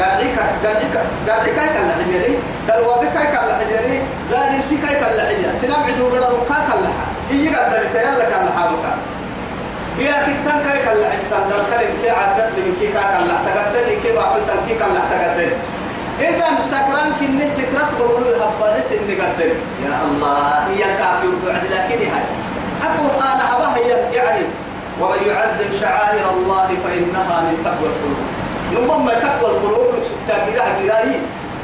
قال 0.00 0.10
عيك 0.10 0.38
قال 0.38 0.76
عيك 0.76 1.54
كلا 1.54 1.92
حجري 1.98 2.38
قال 2.68 2.80
وابك 2.86 3.12
كلا 3.12 3.58
حجري 3.58 4.02
زاد 4.30 4.54
انت 4.54 4.70
كي 4.70 4.94
كلا 5.00 5.58
سنام 5.60 5.82
عدو 5.82 6.08
غدا 6.08 6.28
ركا 6.28 6.58
كلا 6.68 6.90
يجي 7.30 7.48
قال 7.48 7.70
دلت 7.70 7.94
يلا 7.94 8.24
كلا 8.24 8.50
حامك 8.56 8.84
يا 9.98 10.12
كتان 10.26 10.58
كي 10.64 10.78
كلا 10.84 11.08
دل 11.50 11.62
خير 11.70 11.90
كي 12.02 12.10
عدت 12.10 12.52
من 12.56 12.76
كي 12.80 12.88
كلا 12.92 13.36
تقدر 13.46 13.86
كي 14.02 14.12
باقي 14.12 14.40
تنكي 14.48 14.74
كلا 14.78 15.00
تقدر 15.10 15.50
إذا 16.20 16.46
سكران 16.64 17.12
كني 17.20 17.46
سكرات 17.56 17.90
بقولوا 17.98 18.44
هبالي 18.44 18.82
سن 18.82 19.08
قدر 19.20 19.50
يا 19.84 19.98
الله 20.04 20.66
هي 20.68 20.82
كافي 20.98 21.26
وتعد 21.26 21.64
لكن 21.64 21.98
هاي 22.12 22.24
أنا 23.20 23.56
أباها 23.56 23.78
يعني 24.12 24.44
ومن 25.00 25.18
يعظم 25.26 25.80
شعائر 25.80 26.30
الله 26.30 26.68
فإنها 26.84 27.40
من 27.40 27.62
تقوى 27.64 27.88
القلوب 27.92 28.35
نمم 28.72 29.08
تقوى 29.08 29.50
القلوب 29.50 29.94
تاكيرها 30.28 30.66
كراي 30.82 31.12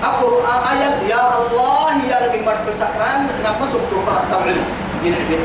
أقول 0.05 0.33
آية 0.73 1.09
يا 1.11 1.23
الله 1.39 1.93
يا 2.11 2.27
ربي 2.27 2.41
مرد 2.47 2.75
سكران 2.79 3.27
نفسه 3.45 3.79
فرق 4.07 4.25
طبعا. 4.33 4.55
ينعبه 5.05 5.39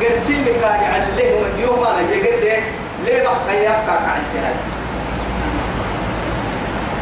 قرسي 0.00 0.44
كان 0.44 0.80
يعلمهم 0.82 1.44
اليوم 1.54 1.84
أنا 1.84 2.00
يقول 2.10 2.62
ليه 3.04 3.22
بخي 3.22 3.68
أفكار 3.68 3.98
عن 3.98 4.22
سهل 4.32 4.54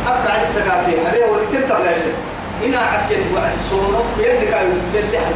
أفكار 0.07 0.33
عن 0.37 0.43
السقافين 0.43 1.07
هذه 1.07 1.25
هو 1.25 1.35
اللي 1.35 1.59
تنتظر 1.59 1.85
لا 1.85 2.67
إنا 2.67 2.79
عكيت 2.79 3.27
وعد 3.35 3.53
صورة 3.71 4.05
يدك 4.19 4.57
يدل 4.95 5.13
لها 5.13 5.31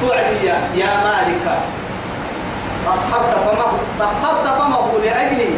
توعدي 0.00 0.46
يا 0.80 0.90
مالك. 1.04 1.58
طهرت 2.86 3.34
فمه 3.34 3.78
طهرت 3.98 4.58
فمه 4.60 4.92
لأجلي. 5.04 5.48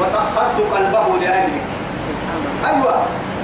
وطهرت 0.00 0.58
قلبه 0.74 1.18
لأجلك. 1.20 1.62
أيوة. 2.66 2.94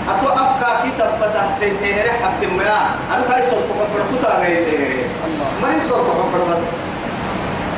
أتو 0.09 0.28
أفكا 0.28 0.82
كي 0.82 0.90
سبتا 0.90 1.57
تنتهي 1.61 2.11
حفت 2.11 2.44
ما 2.44 2.76
أنا 3.14 3.24
كاي 3.30 3.42
صوت 3.51 3.64
كفر 3.78 4.01
كتا 4.12 4.38
غير 4.38 4.64
تهري 4.64 5.03
ما 5.62 5.68
يصوت 5.76 6.07
كفر 6.07 6.40
بس. 6.53 6.62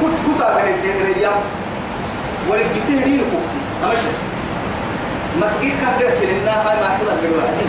كت 0.00 0.18
كتا 0.26 0.46
غير 0.56 0.76
تهري 0.82 1.20
يا. 1.22 1.30
ولك 2.48 2.66
بتهري 2.76 3.16
لكوكتي 3.16 3.60
أمشي 3.84 4.12
مسجد 5.40 5.72
كافر 5.80 6.10
في 6.20 6.26
لنا 6.26 6.52
هاي 6.52 6.76
ما 6.76 6.98
كلا 7.00 7.14
بالواحد 7.22 7.68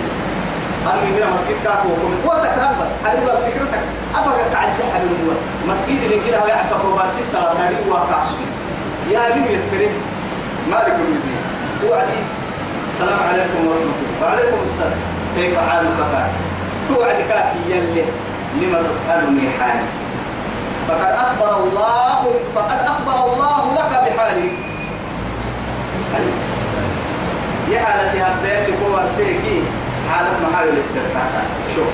أنا 0.88 1.01
من 1.01 1.36
مسجد 1.36 1.58
كافر 1.64 1.88
وكم. 1.88 2.28
وسكران 2.28 2.76
بس. 2.80 3.08
هذا 3.08 3.39
سكرتك؟ 3.45 3.84
أبغى 4.16 4.43
تعال 4.51 4.74
سحر 4.74 5.01
الدول. 5.04 5.36
مسجد 5.68 6.04
اللي 6.04 6.20
كده 6.28 6.45
هيا 6.45 6.56
عصب 6.56 6.86
وبارك 6.86 7.20
الصلاة 7.20 7.54
هذه 7.54 7.76
واقع 7.89 8.24
يا 9.12 9.36
لي 9.36 9.54
يفرق 9.54 9.91
مالك 10.72 10.95
المدين 10.95 11.43
توعدي. 11.82 12.20
السلام 12.93 13.20
عليكم 13.30 13.68
ورحمة 13.68 13.84
الله. 13.84 14.22
وعليكم 14.22 14.57
السلام. 14.64 14.99
كيف 15.36 15.59
حالك 15.70 15.89
كفاك 15.99 16.32
توعدك 16.89 17.32
يلي. 17.70 18.05
لما 18.61 18.84
تسألني 18.89 19.49
حالي. 19.59 19.86
فقد 20.88 21.11
أخبر 21.26 21.64
الله 21.64 22.22
فقد 22.55 22.80
أخبر 22.80 23.34
الله 23.34 23.74
لك 23.74 23.91
بحالي. 24.05 24.49
يا 27.72 27.80
حالتي 27.86 28.20
هذا 28.22 28.66
اللي 28.66 28.74
هو 28.86 28.99
سيكي. 29.18 29.64
حالة 30.11 30.49
محاول 30.49 30.70
الاسترخاء. 30.70 31.45
شوف. 31.76 31.93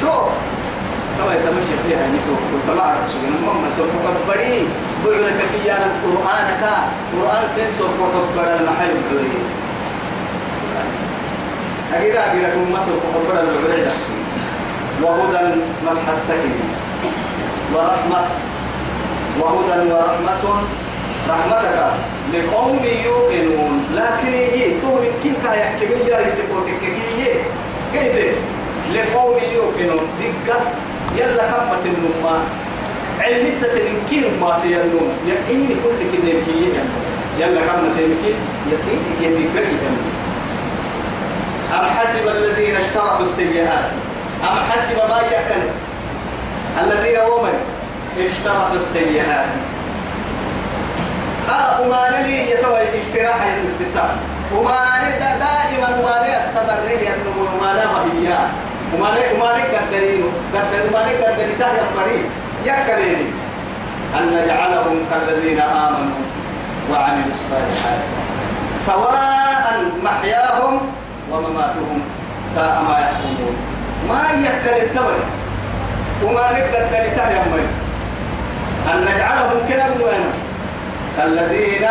شوف. 0.00 0.28
كما 1.18 1.34
يتمشي 1.34 1.74
فيها 1.88 2.06
نيكو 2.06 2.34
وطلع 2.52 2.94
رسول 3.04 3.24
المهم 3.24 3.64
سوف 3.76 3.90
تكبري 4.04 4.68
بعلك 5.04 5.40
كيانا 5.52 5.86
القرآن 5.86 6.46
كا 6.60 6.74
قرآن 7.12 7.42
سين 7.54 7.68
سوف 7.78 7.90
تكبر 7.90 8.46
المحل 8.60 8.94
أجيرا 11.94 12.32
أجيرا 12.32 12.48
كم 12.48 12.72
ما 12.72 12.80
سوف 12.86 13.02
تكبر 13.14 13.40
المحل 13.40 13.86
وهدى 15.02 15.60
مسح 15.86 16.08
السكين. 16.08 16.68
ورحمة 17.74 18.20
وهدى 19.40 19.92
ورحمة 19.92 20.44
رحمتك 21.28 21.78
لقوم 22.32 22.80
يوقنون. 23.04 23.74
لكن 23.94 24.32
يجي 24.34 24.80
تهرب 24.82 25.14
كيف 25.22 25.44
يحكي؟ 25.44 25.84
من 25.86 26.06
جاري 26.06 26.24
تفوتك 26.24 26.80
كي 26.80 26.90
كيف؟ 27.92 28.36
لقوم 28.94 29.36
يوقنون. 29.54 30.06
دقة 30.20 30.60
يلا 31.16 31.44
كفة 31.50 31.84
النما 31.84 32.34
علمتة 33.22 33.68
تنكين 33.68 34.24
ما 34.40 34.58
سيرنون 34.62 35.12
يقيني 35.26 35.68
كل 35.68 35.98
كده 36.12 36.28
يمكن 36.32 36.84
يلا 37.38 37.60
كم 37.60 37.80
تنكين 37.96 38.36
يقيني 38.72 39.48
كده 39.54 39.62
يمكن 39.62 40.22
أم 41.72 41.84
حسب 41.98 42.28
الذين 42.28 42.76
اشتركوا 42.76 43.24
السيئات؟ 43.24 43.90
أم 44.42 44.56
حسب 44.70 44.96
ما 44.96 45.20
يكن 45.32 45.62
الذين 46.82 47.18
ومن 47.18 47.54
اشتركوا 48.18 48.74
السيئات. 48.74 49.48
آه 51.50 51.80
وما 51.80 52.20
نلي 52.20 52.50
يتوى 52.50 52.78
اشتراح 53.00 53.46
الاكتساب 53.46 54.16
وما 54.56 55.10
دائما 55.20 56.00
وما 56.00 56.38
الصدر 56.38 56.78
رهي 56.84 57.08
النمو 57.14 57.58
وما 57.58 58.04
هي. 58.12 58.36
وما 58.94 59.08
وما 59.34 59.50
قدرين 59.52 60.24
قدر 60.54 60.86
وما 60.90 61.00
قدر 61.00 61.46
تحيا 61.58 61.82
الطريق 61.82 62.24
يكلين 62.64 63.26
أن 64.18 64.24
نجعلهم 64.36 64.98
كالذين 65.10 65.60
آمنوا 65.60 66.20
وعملوا 66.90 67.32
الصالحات 67.34 68.02
سواء 68.78 69.84
محياهم 70.04 70.80
ومماتهم 71.30 72.00
ساء 72.54 72.82
ما 72.88 72.98
يحكمون. 72.98 73.56
ما 74.08 74.22
يكل 74.46 74.76
التمر 74.84 75.18
وما 76.24 76.46
نقدر 76.52 76.86
تحيا 77.16 77.42
أن 78.90 79.04
نجعلهم 79.04 79.58
كلام 79.68 79.92
وين 80.02 80.26
كالذين 81.16 81.84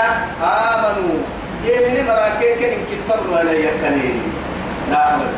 آمنوا. 0.43 1.17
يمين 1.65 2.05
مراكين 2.07 2.59
كن 2.59 2.81
كتر 2.89 3.19
ولا 3.31 3.51
يكلين 3.51 4.21
لا 4.91 5.15
أبدا. 5.15 5.37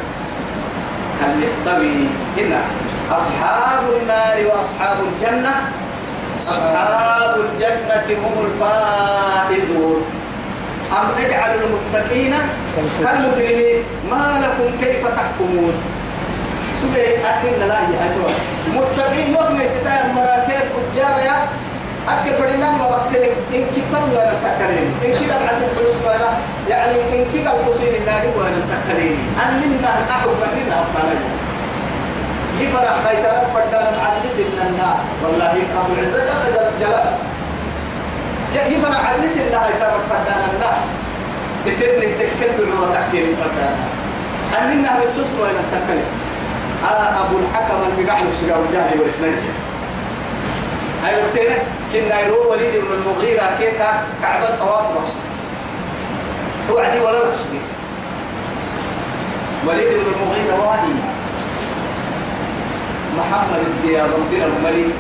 هل 1.22 1.44
يستوي 1.44 2.08
هنا. 2.38 2.62
أصحاب 3.12 3.84
النار 4.02 4.38
وأصحاب 4.48 4.98
الجنة. 5.08 5.54
أصحاب 6.38 7.36
الجنة 7.40 8.18
هم 8.24 8.36
الفائزون. 8.46 10.02
أم 10.92 11.08
اجعل 11.26 11.52
المتقين 11.56 12.34
كالمجرمين؟ 12.76 13.84
ما 14.12 14.42
لكم 14.44 14.78
كيف 14.86 15.08
تحكمون؟ 15.08 15.74
سبي 16.82 17.02
أكن 17.02 17.68
لا 17.68 17.80
يهجوا 17.94 18.34
متقين 18.76 19.36
وهم 19.36 19.60
ستايا 19.68 20.14
مراكب 20.16 20.66
فجار 20.74 21.20
يا؟ 21.26 21.38
أكل 22.10 22.32
فرينا 22.38 22.72
ما 22.72 22.88
بقتلك 22.90 23.36
إن 23.54 23.64
كتاب 23.76 24.04
ولا 24.12 24.34
تكلين 24.44 24.88
إن 25.06 25.12
كده 25.26 25.38
العسل 25.44 25.68
فلوس 25.76 25.96
ولا 26.06 26.30
يعني 26.70 26.96
إن 27.14 27.26
كده 27.34 27.52
القصير 27.52 27.96
النادي 28.00 28.28
ولا 28.38 28.50
تكلين 28.72 29.18
أننا 29.44 29.90
أحب 30.12 30.30
أننا 30.30 30.82
أفضل 30.82 31.18
يفرح 32.64 32.96
خيتان 33.08 33.42
فردان 33.54 33.88
مع 33.98 34.06
الناس 34.18 34.36
إن 34.40 34.68
النار. 34.68 35.00
والله 35.24 35.54
رب 35.78 35.90
العزة 35.98 36.50
جل 36.50 36.80
جلاله 36.80 37.18
يفرع 38.56 39.00
عدلس 39.10 39.38
إنها 39.38 39.70
يتابع 39.70 39.98
فردانا 40.10 40.60
لا 40.60 40.72
بسن 41.68 42.02
تكد 42.20 42.62
له 42.62 42.94
تحكيم 42.94 43.36
فردانا 43.40 43.84
أننا 44.62 45.00
بالسوس 45.00 45.28
وين 45.42 45.56
تكلم 45.72 46.06
أبو 47.26 47.38
الحكم 47.40 47.78
المقعد 48.00 48.26
سجار 48.42 48.60
الجاهل 48.70 49.00
والإسلام 49.00 49.36
هاي 51.04 51.16
ربتنا 51.24 51.56
كنا 51.94 52.22
يرو 52.22 52.52
وليد 52.52 52.72
بن 52.72 52.94
المغيرة 52.94 53.44
كيتا 53.60 54.04
كعب 54.22 54.44
الطواف 54.44 54.86
رشد 54.86 55.34
هو 56.72 56.78
عدي 56.78 57.00
ولا 57.00 57.20
رشد 57.20 57.54
وليد 59.68 59.88
بن 59.88 60.14
المغيرة 60.14 60.68
وادي 60.70 60.94
محمد 63.18 63.60
الديار 63.68 64.08
مدير 64.28 64.48
الملك. 64.48 64.94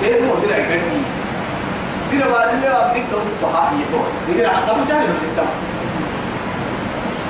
كيف 0.00 0.16
هو 0.24 0.34
درع 0.34 0.58
كنتي 0.58 1.00
درع 2.12 2.26
بعد 2.32 2.54
اللي 2.54 2.68
أبديك 2.68 3.04
دور 3.12 3.22
الصحاحي 3.36 3.76
يطول 3.82 4.06
يقول 4.28 4.46
عن 4.54 4.68
أبو 4.68 4.84
جهل 4.88 5.06
ستة 5.16 5.44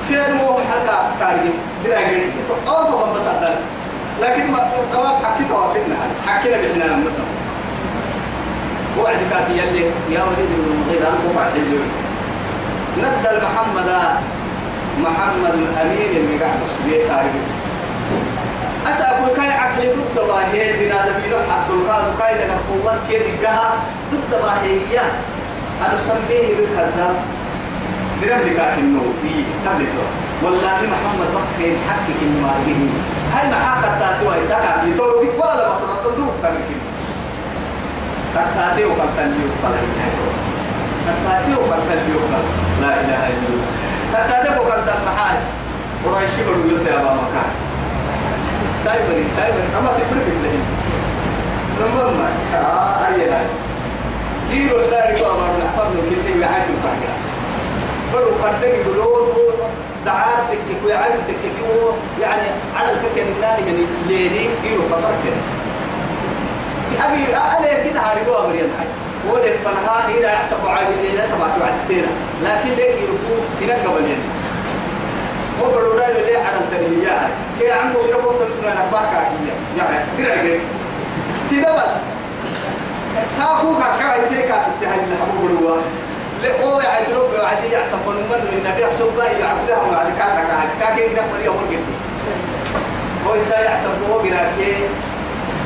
كيف 0.09 0.41
هو 0.43 0.59
حتى 0.59 0.97
تاريخ؟ 1.21 1.55
درع 1.85 2.01
كنتي 2.03 2.41
طواف 2.67 3.17
بس 3.17 3.27
أدل 3.27 3.55
لكن 4.23 4.51
ما 4.51 4.71
طواف 4.93 5.25
حكي 5.25 5.45
طوافنا 5.51 5.97
حكينا 6.27 6.57
بإحنا 6.57 6.85
لما 6.85 7.11
وعد 8.99 9.17
كافي 9.31 9.53
يلي 9.59 9.81
يا 10.11 10.23
وليد 10.23 10.51
بن 10.59 10.65
المغيرة 10.73 11.09
أنت 11.09 11.37
بعد 11.37 11.57
الجوي 11.57 11.89
نزل 12.99 13.43
محمد 13.45 13.91
محمد 15.03 15.55
الأمين 15.55 16.17
اللي 16.17 16.45
قاعد 16.45 16.59
يسوي 16.61 17.09
تاريخ. 17.09 17.33
أسأل 18.91 19.37
كاي 19.37 19.51
عقلي 19.53 19.89
ضد 19.89 20.17
باهي 20.29 20.73
بنا 20.73 20.99
دبيلو 21.09 21.39
حق 21.51 21.69
القاضي 21.71 22.13
كاي 22.19 22.35
لك 22.35 22.51
قوات 22.69 22.99
كي 23.09 23.19
دقها 23.19 23.71
ضد 24.13 24.31
باهي 24.43 25.01
أنا 25.81 25.97
سميه 26.07 26.57
بالكذاب 26.57 27.17
درم 28.23 28.41
لك 28.49 28.59
إنه 28.79 29.03
في 29.23 29.33
تبلته 29.65 30.07
والله 30.43 30.79
محمد 30.95 31.31
وقت 31.35 31.61
حقك 31.89 32.17
إنه 32.23 32.41
ما 32.43 32.53
به 32.67 32.91
هاي 33.35 33.51
معاك 33.51 33.85
تاتي 34.01 34.27
وهي 34.27 34.47
تكا 34.47 34.81
في 34.81 34.99
طول 34.99 35.11
بك 35.27 35.35
ولا 35.45 35.69
بصر 35.69 35.87
تدوك 36.05 36.35
تمكين 36.43 36.81
تاتي 38.35 38.85
وقت 38.85 39.09
تنبيه 39.17 39.51
تاتي 41.25 41.55
وقت 41.55 41.81
تنبيه 41.89 42.25
لا 42.81 43.01
إله 43.01 43.29
إلا 43.29 43.49
الله. 43.49 43.71
تاتي 44.13 44.61
وقت 44.61 44.79
تنبيه 44.87 45.39
ورأيشي 46.05 46.43
بلو 46.45 46.77
يا 46.87 46.97
بابا 46.97 47.15
مكان 47.15 47.51
سايبر 48.85 49.25
سايبر. 49.37 49.65
أما 49.79 49.89
تفرق 49.99 50.27
لهم 50.45 50.65
لما 51.81 52.29
آه 52.55 53.07
أي 53.07 53.31
هاي. 53.31 53.47
ديرو 54.51 54.79
يقول 54.79 54.95
أمر 55.31 55.49
نحفظ 55.65 55.87
من 55.95 56.23
كل 56.25 56.45
عايز 56.45 56.69
الفاكهة 56.71 57.17
فرو 58.13 58.31
قدك 58.45 58.75
يقولون 58.87 59.35
دعاتك 60.07 60.59
ويعاتك 60.85 61.41
يعني 62.21 62.49
على 62.77 62.91
الفكر 62.91 63.23
الثاني 63.23 63.73
من 63.73 63.87
الليلي 64.03 64.49
ديرو 64.63 64.83
قطرك 64.83 65.25
أبي 67.05 67.37
أنا 67.37 67.85
كده 67.85 68.01
هاربوا 68.01 68.45
أمر 68.45 68.55
ينحي 68.55 68.87
ولد 69.31 69.55
فنها 69.65 70.09
هنا 70.09 70.33
يحسب 70.33 70.67
على 70.67 70.89
الليلة 70.89 71.27
تبع 71.27 71.49
تبع 71.57 71.69
الثيرة 71.83 72.09
لكن 72.45 72.69
ليك 72.69 72.97
يركوب 73.03 73.45
هنا 73.63 73.75
قبل 73.75 74.05
ينحي 74.05 74.44
وبرو 75.63 75.99
دا 75.99 76.09
اللي 76.09 76.37
على 76.37 76.57
التنمية 76.61 77.29
كي 77.59 77.71
عنده 77.71 78.01
يقول 78.01 78.35
تسمع 78.35 78.73
نباكا 78.87 79.19
هي 79.19 79.49
يعني 79.79 80.05
درع 80.19 80.61
كده 81.51 81.73
بس 81.75 81.95
ساقو 83.37 83.75
كاكا 83.79 84.25
يتيكا 84.25 84.63
تهل 84.81 85.01
الحبوب 85.13 85.51
الوا 85.51 85.77
لأو 86.43 86.81
يعجرب 86.81 87.31
وعدي 87.39 87.73
يحسب 87.73 87.99
من 88.07 88.15
من 88.15 88.59
النبي 88.59 88.83
يحسب 88.83 89.09
ذا 89.17 89.25
يعبدها 89.25 89.83
وعد 89.93 90.07
كاكا 90.19 90.45
كاكا 90.49 90.69
كاكا 90.81 91.01
يقرأ 91.01 91.25
مريا 91.33 91.51
ورقل 91.51 91.79
هو 93.27 93.35
يسا 93.35 93.61
يحسب 93.61 93.91
هو 94.11 94.19
قراكي 94.19 94.75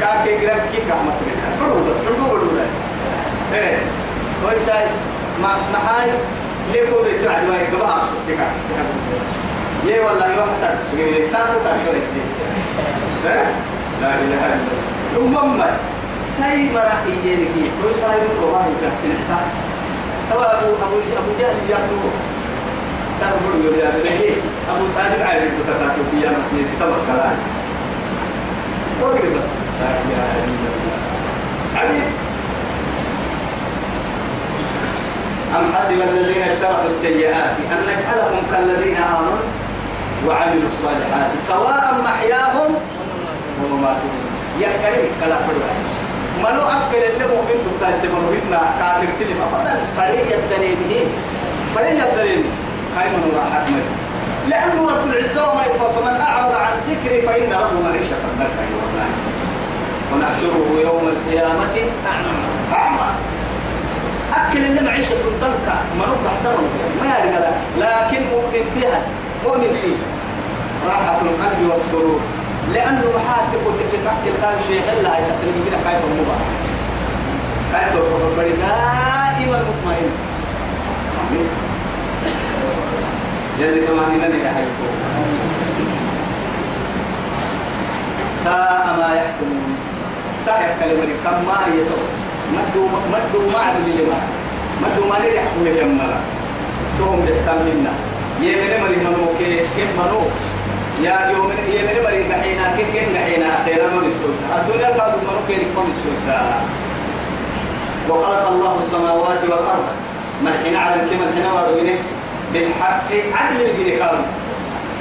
كاكا 0.00 0.30
يقرأ 0.30 0.54
كي 0.72 0.80
كاما 0.88 1.12
تريكا 1.20 1.48
برو 1.60 1.84
بس 1.84 1.96
برو 1.96 2.28
برو 2.30 2.50
لا 2.56 2.64
إيه. 3.58 3.78
هو 4.44 4.50
يسا 4.50 4.74
محاي 5.74 6.10
ليكو 6.72 7.02
بيتو 7.02 7.30
عدوا 7.30 7.54
يقبها 7.54 7.92
عبسو 7.92 8.12
كاكا 8.28 8.50
يا 9.86 10.00
والله 10.04 10.26
يوم 10.36 10.48
حتى 10.62 11.28
سافر 11.32 11.54
كاشورك 11.64 12.06
لا 14.02 14.14
إله 14.14 14.42
إلا 14.54 14.70
الله. 15.18 15.40
أمم 15.42 15.62
ساي 16.28 16.70
مرا 16.74 16.96
إيجينك 17.06 17.48
كل 17.82 17.94
ساي 17.94 18.20
من 18.20 18.42
الله 18.44 18.64
يكفي 18.66 19.10
هو 20.32 20.40
أبو 20.42 20.66
أبو 20.84 20.96
أبو 21.18 21.30
جهل 21.40 21.56
يقول. 21.70 22.12
سافر 23.20 23.50
يقول 23.64 23.78
يا 23.78 23.90
بني 23.90 24.30
أبو 24.70 24.84
طالب 24.96 25.22
عارف 25.28 25.52
كتاتو 25.66 26.02
في 26.10 26.16
يوم 26.26 26.36
في 26.50 26.64
ستة 26.64 26.92
كلام 27.06 27.36
وقت 29.02 29.22
بس 29.34 29.48
لا 29.80 29.88
إله 30.04 30.28
إلا 30.44 30.68
الله. 30.74 30.96
عجيب. 31.76 32.10
أم 35.58 35.72
حسب 35.76 35.92
الذين 36.02 36.42
اشتركوا 36.42 36.86
السيئات 36.86 37.56
أن 37.72 37.80
نجعلهم 37.88 38.42
كالذين 38.52 38.96
آمنوا؟ 38.96 39.38
وعملوا 40.26 40.68
الصالحات 40.72 41.30
سواء 41.38 41.94
محياهم 42.04 42.70
ومماتهم 43.62 44.18
يا 44.60 44.68
كريم 44.82 45.10
كلا 45.20 45.36
فروا 45.36 45.74
منو 46.38 46.62
أكل 46.62 46.96
اللي 47.12 47.26
مؤمن 47.34 47.58
تبتاس 47.66 48.04
منو 48.04 48.28
إثنا 48.38 48.60
كافر 48.80 49.08
كلمة. 49.18 49.44
فضل 49.52 49.78
فريق 49.96 50.38
الدليل 50.38 51.06
فريق 51.74 51.98
الدليل 52.10 52.44
هاي 52.96 53.06
منو 53.10 53.38
راحت 53.38 53.68
مي 53.70 53.82
لأنه 54.50 54.90
رب 54.90 55.06
العزة 55.10 55.50
وما 55.52 55.62
يكفى 55.62 55.88
فمن 55.96 56.20
أعرض 56.20 56.54
عن 56.54 56.72
ذكري 56.88 57.22
فإن 57.22 57.50
له 57.50 57.70
معيشة 57.84 58.16
ضنكا 58.38 58.64
ونحشره 60.12 60.80
يوم 60.84 61.08
القيامة 61.08 61.76
أعمى. 62.72 63.08
أكل 64.34 64.58
اللي 64.64 64.80
معيشة 64.80 65.14
ضنكا 65.40 65.76
منو 65.94 66.14
تحترم 66.24 66.64
ما 67.00 67.06
يرجع 67.06 67.50
لكن 67.78 68.20
مؤمن 68.32 68.70
فيها. 68.74 69.02
مؤمن 69.44 69.72
فيه 69.82 69.96
راحة 70.88 71.20
القلب 71.20 71.70
والسرور. 71.70 72.20
لأنه 72.74 73.04
محاك 73.16 73.44
تقول 73.52 73.74
في 73.90 73.96
تحت 74.04 74.22
القلب 74.26 74.58
شيء 74.68 74.82
إلا 74.92 75.18
يتقل 75.18 75.48
من 75.56 75.62
كده 75.66 75.78
خايف 75.84 76.04
المبا 76.04 76.36
خايف 77.72 77.92
الفضل 77.96 78.36
دائما 78.36 79.58
مطمئن. 79.68 80.10
آمين. 81.20 81.48
جل 83.60 83.86
كمان 83.86 84.40
يا 84.44 84.52
حيث 84.56 84.78
ساء 88.44 88.96
ما 88.98 89.08
يحكمون. 89.14 89.76
تحت 90.46 90.68
كلمة 90.80 91.12
كم 91.24 91.38
ما 91.48 91.58
يتو 91.74 92.00
مدو 92.54 92.86
مدو 92.86 93.50
ما 93.50 93.58
عدل 93.58 93.88
لما 93.98 94.20
مدو 94.82 95.08
ما 95.08 95.18
نريح 95.18 95.42
كل 95.54 95.66
يمنا 95.66 96.20
توم 96.98 97.26
للتمنا 97.26 97.92
يمن 98.40 98.80
مري 98.80 98.96
منو 98.96 99.26
كي 99.38 99.58
كم 99.76 99.90
منو 99.98 100.20
يا 101.02 101.30
يوم 101.32 101.50
يمن 101.50 101.96
مري 102.04 102.22
دحينا 102.22 102.76
كي 102.76 102.84
كن 102.92 103.12
دحينا 103.12 103.64
خيرا 103.64 103.86
من 103.86 104.04
السوسة 104.12 104.46
الدنيا 104.58 104.88
قاد 104.88 105.12
منو 105.22 105.40
كي 105.48 105.54
لكم 105.54 105.92
السوسة 105.96 106.38
وخلق 108.10 108.48
الله 108.48 108.78
السماوات 108.78 109.42
والأرض 109.44 109.86
ملحين 110.44 110.76
على 110.76 110.94
الكلمة 110.94 111.24
الحين 111.28 111.46
وارغنه 111.52 111.98
بالحق 112.52 113.10
عدل 113.34 113.60
الجنكار 113.60 114.18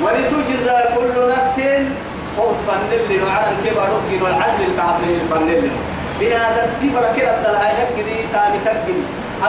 ولتجزى 0.04 0.78
كل 0.96 1.30
نفس 1.30 1.60
هو 2.40 2.52
تفنن 2.52 3.02
لي 3.10 3.20
على 3.32 3.48
الكبر 3.52 3.82
ركن 3.82 4.24
والعدل 4.24 4.64
الكعبين 4.72 5.20
لي 5.48 5.70
بنا 6.20 6.68
تتبر 6.82 7.06
كده 7.18 7.44
تلها 7.44 7.72
يكدي 7.82 8.16
تاني 8.34 8.58
تكدي 8.66 8.98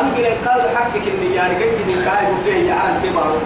أمكن 0.00 0.24
إنقاذ 0.24 0.76
حقك 0.76 1.02
إني 1.06 1.34
يعني 1.34 1.54
كدي 1.54 1.94
كاي 2.04 2.26
بده 2.44 2.74
على 2.74 2.96
الكبر 2.96 3.36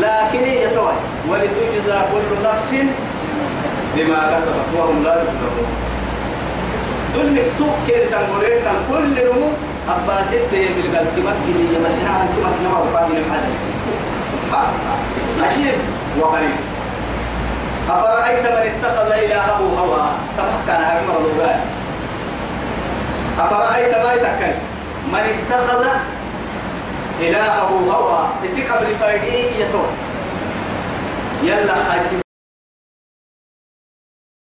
لكن 0.00 0.44
هي 0.44 0.74
توي 0.74 0.92
ولتجزى 1.28 1.98
كل 2.12 2.48
نفس 2.48 2.74
بما 3.96 4.36
كسبت 4.36 4.68
وهم 4.76 5.04
لا 5.04 5.22
يظلمون. 5.22 5.68
دول 7.14 7.32
مكتوب 7.32 7.74
كده 7.88 8.04
تنقرين 8.04 8.64
كان 8.64 8.76
كل 8.90 9.04
نمو 9.24 9.48
أبا 9.88 10.22
ستة 10.22 10.68
بالقلب 10.76 11.08
تمكن 11.16 11.56
يمنع 11.74 12.10
عن 12.18 12.28
تمكن 12.36 12.72
ما 12.72 12.78
وقادين 12.78 13.16
الحدث 13.16 13.56
عجيب 15.42 15.74
وقريب. 16.20 16.56
أفرأيت 17.88 18.46
من 18.46 18.70
اتخذ 18.70 19.12
إلهه 19.12 19.60
هوى؟ 19.78 20.08
تفكر 20.38 20.78
هذه 20.78 21.02
مرضوبات 21.08 21.60
أفرأيت 23.38 23.94
ما 24.04 24.12
يتكلم؟ 24.14 24.58
من 25.12 25.18
اتخذ 25.18 25.84
إلهه 27.20 27.70
هوى 27.92 28.28
يسي 28.44 28.62
قبل 28.62 28.86
فايدي 28.86 29.60
يتوى 29.60 29.90
يلا 31.42 31.74
خايسين. 31.90 32.27